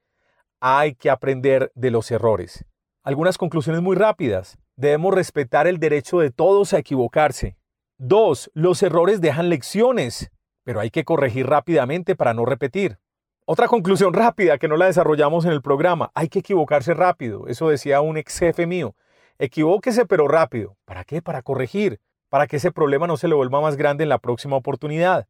hay 0.59 0.95
que 0.95 1.11
aprender 1.11 1.71
de 1.75 1.91
los 1.91 2.11
errores. 2.11 2.65
Algunas 3.03 3.37
conclusiones 3.37 3.83
muy 3.83 3.95
rápidas. 3.95 4.57
Debemos 4.77 5.13
respetar 5.13 5.67
el 5.67 5.77
derecho 5.77 6.21
de 6.21 6.31
todos 6.31 6.73
a 6.73 6.79
equivocarse. 6.79 7.59
Dos, 7.99 8.51
los 8.55 8.83
errores 8.83 9.21
dejan 9.21 9.51
lecciones, 9.51 10.32
pero 10.65 10.81
hay 10.81 10.91
que 10.91 11.05
corregir 11.05 11.47
rápidamente 11.47 12.17
para 12.17 12.35
no 12.35 12.45
repetir. 12.45 12.99
Otra 13.45 13.69
conclusión 13.69 14.13
rápida 14.15 14.59
que 14.59 14.69
no 14.69 14.77
la 14.77 14.87
desarrollamos 14.87 15.45
en 15.45 15.53
el 15.53 15.63
programa, 15.63 16.11
hay 16.15 16.29
que 16.29 16.41
equivocarse 16.41 16.95
rápido. 16.95 17.49
Eso 17.49 17.69
decía 17.69 18.01
un 18.01 18.17
ex 18.17 18.39
jefe 18.39 18.67
mío. 18.67 18.95
Equivóquese 19.39 20.07
pero 20.07 20.29
rápido. 20.29 20.77
¿Para 20.85 21.05
qué? 21.05 21.23
Para 21.23 21.43
corregir, 21.43 22.01
para 22.29 22.47
que 22.47 22.57
ese 22.57 22.71
problema 22.71 23.07
no 23.07 23.17
se 23.17 23.29
le 23.29 23.35
vuelva 23.35 23.61
más 23.61 23.77
grande 23.77 24.05
en 24.05 24.09
la 24.09 24.19
próxima 24.19 24.57
oportunidad. 24.57 25.27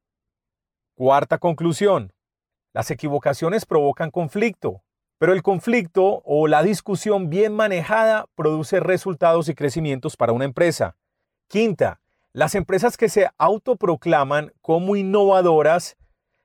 Cuarta 0.94 1.38
conclusión, 1.38 2.12
las 2.74 2.90
equivocaciones 2.90 3.64
provocan 3.64 4.10
conflicto. 4.10 4.82
Pero 5.18 5.34
el 5.34 5.42
conflicto 5.42 6.20
o 6.24 6.48
la 6.48 6.64
discusión 6.64 7.30
bien 7.30 7.54
manejada 7.54 8.26
produce 8.34 8.80
resultados 8.80 9.48
y 9.48 9.54
crecimientos 9.54 10.16
para 10.16 10.32
una 10.32 10.44
empresa. 10.44 10.96
Quinta, 11.48 12.01
las 12.32 12.54
empresas 12.54 12.96
que 12.96 13.08
se 13.08 13.28
autoproclaman 13.36 14.52
como 14.62 14.96
innovadoras 14.96 15.96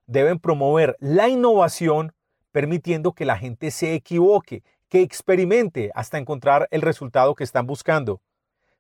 deben 0.06 0.40
promover 0.40 0.98
la 1.00 1.30
innovación 1.30 2.14
permitiendo 2.52 3.14
que 3.14 3.26
la 3.26 3.38
gente 3.38 3.72
se 3.72 3.94
equivoque, 3.94 4.64
que 4.90 5.02
experimente 5.02 5.92
hasta 5.96 6.18
encontrar 6.18 6.68
el 6.72 6.82
resultado 6.82 7.36
que 7.36 7.44
están 7.44 7.68
buscando. 7.68 8.22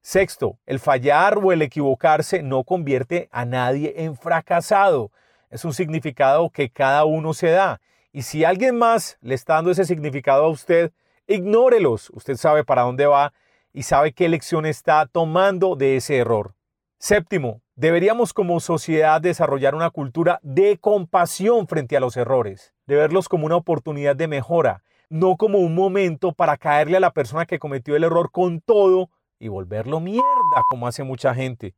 Sexto, 0.02 0.58
el 0.66 0.80
fallar 0.80 1.38
o 1.38 1.52
el 1.52 1.62
equivocarse 1.62 2.42
no 2.42 2.64
convierte 2.64 3.30
a 3.32 3.46
nadie 3.46 3.94
en 3.98 4.16
fracasado. 4.16 5.12
Es 5.50 5.64
un 5.64 5.74
significado 5.74 6.50
que 6.50 6.70
cada 6.70 7.06
uno 7.06 7.34
se 7.34 7.50
da 7.50 7.80
y 8.12 8.24
si 8.24 8.44
alguien 8.44 8.78
más 8.78 9.18
le 9.22 9.36
está 9.36 9.54
dando 9.56 9.72
ese 9.72 9.86
significado 9.86 10.46
a 10.46 10.50
usted, 10.50 10.92
ignórelos. 11.28 12.10
Usted 12.14 12.36
sabe 12.36 12.64
para 12.64 12.82
dónde 12.82 13.06
va 13.06 13.34
y 13.74 13.84
sabe 13.84 14.12
qué 14.12 14.28
lección 14.28 14.66
está 14.66 15.06
tomando 15.06 15.76
de 15.76 15.98
ese 15.98 16.18
error. 16.18 16.57
Séptimo, 17.00 17.62
deberíamos 17.76 18.34
como 18.34 18.60
sociedad 18.60 19.22
desarrollar 19.22 19.76
una 19.76 19.92
cultura 19.92 20.40
de 20.42 20.80
compasión 20.80 21.68
frente 21.68 21.96
a 21.96 22.00
los 22.00 22.18
errores, 22.18 22.74
de 22.88 22.96
verlos 22.96 23.30
como 23.30 23.46
una 23.46 23.56
oportunidad 23.56 24.16
de 24.16 24.28
mejora, 24.28 24.84
no 25.08 25.38
como 25.38 25.60
un 25.60 25.76
momento 25.76 26.32
para 26.32 26.58
caerle 26.58 26.98
a 26.98 27.00
la 27.00 27.14
persona 27.14 27.46
que 27.46 27.60
cometió 27.60 27.96
el 27.96 28.04
error 28.04 28.32
con 28.32 28.62
todo 28.62 29.12
y 29.38 29.48
volverlo 29.48 30.00
mierda 30.00 30.24
como 30.68 30.88
hace 30.88 31.04
mucha 31.04 31.36
gente. 31.36 31.76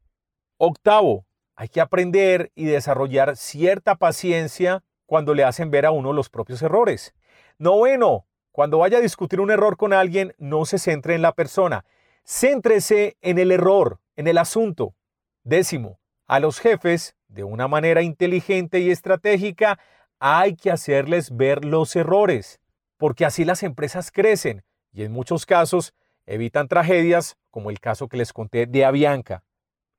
Octavo, 0.58 1.26
hay 1.58 1.68
que 1.68 1.82
aprender 1.82 2.54
y 2.56 2.64
desarrollar 2.64 3.36
cierta 3.36 3.96
paciencia 3.96 4.84
cuando 5.06 5.34
le 5.34 5.44
hacen 5.44 5.70
ver 5.70 5.86
a 5.86 5.92
uno 5.92 6.14
los 6.14 6.30
propios 6.30 6.62
errores. 6.62 7.14
Noveno, 7.58 8.26
cuando 8.54 8.78
vaya 8.78 9.00
a 9.00 9.02
discutir 9.02 9.42
un 9.42 9.52
error 9.52 9.76
con 9.76 9.92
alguien, 9.92 10.34
no 10.38 10.64
se 10.64 10.78
centre 10.78 11.14
en 11.14 11.22
la 11.22 11.34
persona, 11.34 11.84
céntrese 12.26 13.18
en 13.20 13.38
el 13.38 13.52
error, 13.52 14.00
en 14.16 14.28
el 14.28 14.38
asunto. 14.38 14.96
Décimo, 15.44 16.00
a 16.28 16.40
los 16.40 16.60
jefes, 16.60 17.16
de 17.28 17.44
una 17.44 17.68
manera 17.68 18.02
inteligente 18.02 18.80
y 18.80 18.92
estratégica, 18.92 19.80
hay 20.20 20.56
que 20.56 20.72
hacerles 20.72 21.36
ver 21.36 21.64
los 21.64 21.96
errores, 21.96 22.60
porque 22.98 23.26
así 23.26 23.46
las 23.46 23.64
empresas 23.64 24.12
crecen 24.12 24.64
y 24.92 25.04
en 25.04 25.12
muchos 25.12 25.46
casos 25.46 25.94
evitan 26.26 26.68
tragedias 26.68 27.38
como 27.50 27.70
el 27.70 27.80
caso 27.80 28.08
que 28.08 28.18
les 28.18 28.34
conté 28.34 28.66
de 28.66 28.86
Avianca. 28.86 29.44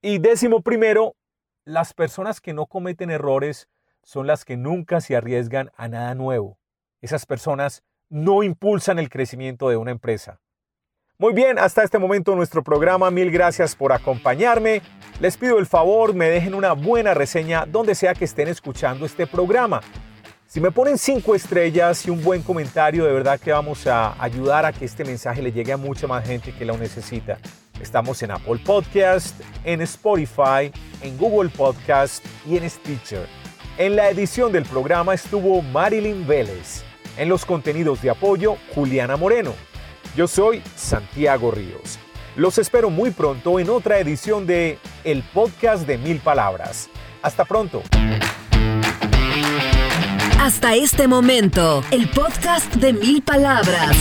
Y 0.03 0.19
décimo 0.19 0.63
primero, 0.63 1.17
las 1.65 1.95
personas 1.95 2.41
que 2.41 2.53
no 2.53 2.67
cometen 2.67 3.11
errores 3.11 3.69
son 4.03 4.27
las 4.27 4.45
que 4.45 4.57
nunca 4.57 5.01
se 5.01 5.17
arriesgan 5.17 5.71
a 5.77 5.89
nada 5.89 6.15
nuevo. 6.15 6.59
Esas 7.01 7.27
personas 7.27 7.83
no 8.09 8.43
impulsan 8.43 8.99
el 8.99 9.09
crecimiento 9.09 9.69
de 9.69 9.77
una 9.77 9.91
empresa. 9.91 10.41
Muy 11.21 11.35
bien, 11.35 11.59
hasta 11.59 11.83
este 11.83 11.99
momento 11.99 12.35
nuestro 12.35 12.63
programa. 12.63 13.11
Mil 13.11 13.31
gracias 13.31 13.77
por 13.77 13.93
acompañarme. 13.93 14.81
Les 15.21 15.37
pido 15.37 15.59
el 15.59 15.67
favor, 15.67 16.15
me 16.15 16.31
dejen 16.31 16.55
una 16.55 16.73
buena 16.73 17.13
reseña 17.13 17.67
donde 17.67 17.95
sea 17.95 18.15
que 18.15 18.25
estén 18.25 18.49
escuchando 18.49 19.05
este 19.05 19.27
programa. 19.27 19.83
Si 20.47 20.63
me 20.63 20.71
ponen 20.71 20.97
cinco 20.97 21.35
estrellas 21.35 22.07
y 22.07 22.11
un 22.11 22.25
buen 22.25 22.41
comentario, 22.41 23.05
de 23.05 23.13
verdad 23.13 23.39
que 23.39 23.53
vamos 23.53 23.87
a 23.87 24.15
ayudar 24.19 24.65
a 24.65 24.73
que 24.73 24.87
este 24.87 25.05
mensaje 25.05 25.43
le 25.43 25.53
llegue 25.53 25.75
a 25.75 25.77
mucha 25.77 26.07
más 26.07 26.27
gente 26.27 26.55
que 26.55 26.65
lo 26.65 26.79
necesita. 26.79 27.37
Estamos 27.83 28.23
en 28.23 28.31
Apple 28.31 28.59
Podcast, 28.65 29.39
en 29.65 29.83
Spotify, 29.83 30.73
en 31.03 31.19
Google 31.19 31.51
Podcast 31.51 32.25
y 32.47 32.57
en 32.57 32.71
Stitcher. 32.71 33.27
En 33.77 33.95
la 33.95 34.09
edición 34.09 34.53
del 34.53 34.65
programa 34.65 35.13
estuvo 35.13 35.61
Marilyn 35.61 36.27
Vélez. 36.27 36.83
En 37.19 37.29
los 37.29 37.45
contenidos 37.45 38.01
de 38.01 38.09
apoyo, 38.09 38.57
Juliana 38.75 39.19
Moreno. 39.19 39.53
Yo 40.17 40.27
soy 40.27 40.63
Santiago 40.77 41.51
Ríos. 41.51 41.99
Los 42.37 42.59
espero 42.59 42.91
muy 42.91 43.11
pronto 43.11 43.61
en 43.61 43.71
otra 43.71 43.99
edición 43.99 44.47
de 44.47 44.79
El 45.05 45.23
Podcast 45.23 45.87
de 45.87 45.99
Mil 45.99 46.19
Palabras. 46.19 46.89
Hasta 47.23 47.45
pronto. 47.45 47.83
Hasta 50.41 50.75
este 50.75 51.07
momento, 51.07 51.85
el 51.91 52.09
podcast 52.09 52.75
de 52.77 52.93
Mil 52.93 53.23
Palabras. 53.23 53.97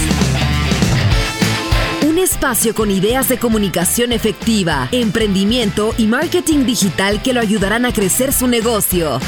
Un 2.08 2.18
espacio 2.18 2.74
con 2.74 2.90
ideas 2.90 3.28
de 3.30 3.38
comunicación 3.38 4.12
efectiva, 4.12 4.88
emprendimiento 4.92 5.94
y 5.98 6.08
marketing 6.08 6.66
digital 6.66 7.22
que 7.22 7.34
lo 7.34 7.42
ayudarán 7.42 7.86
a 7.86 7.94
crecer 7.94 8.32
su 8.32 8.48
negocio. 8.48 9.20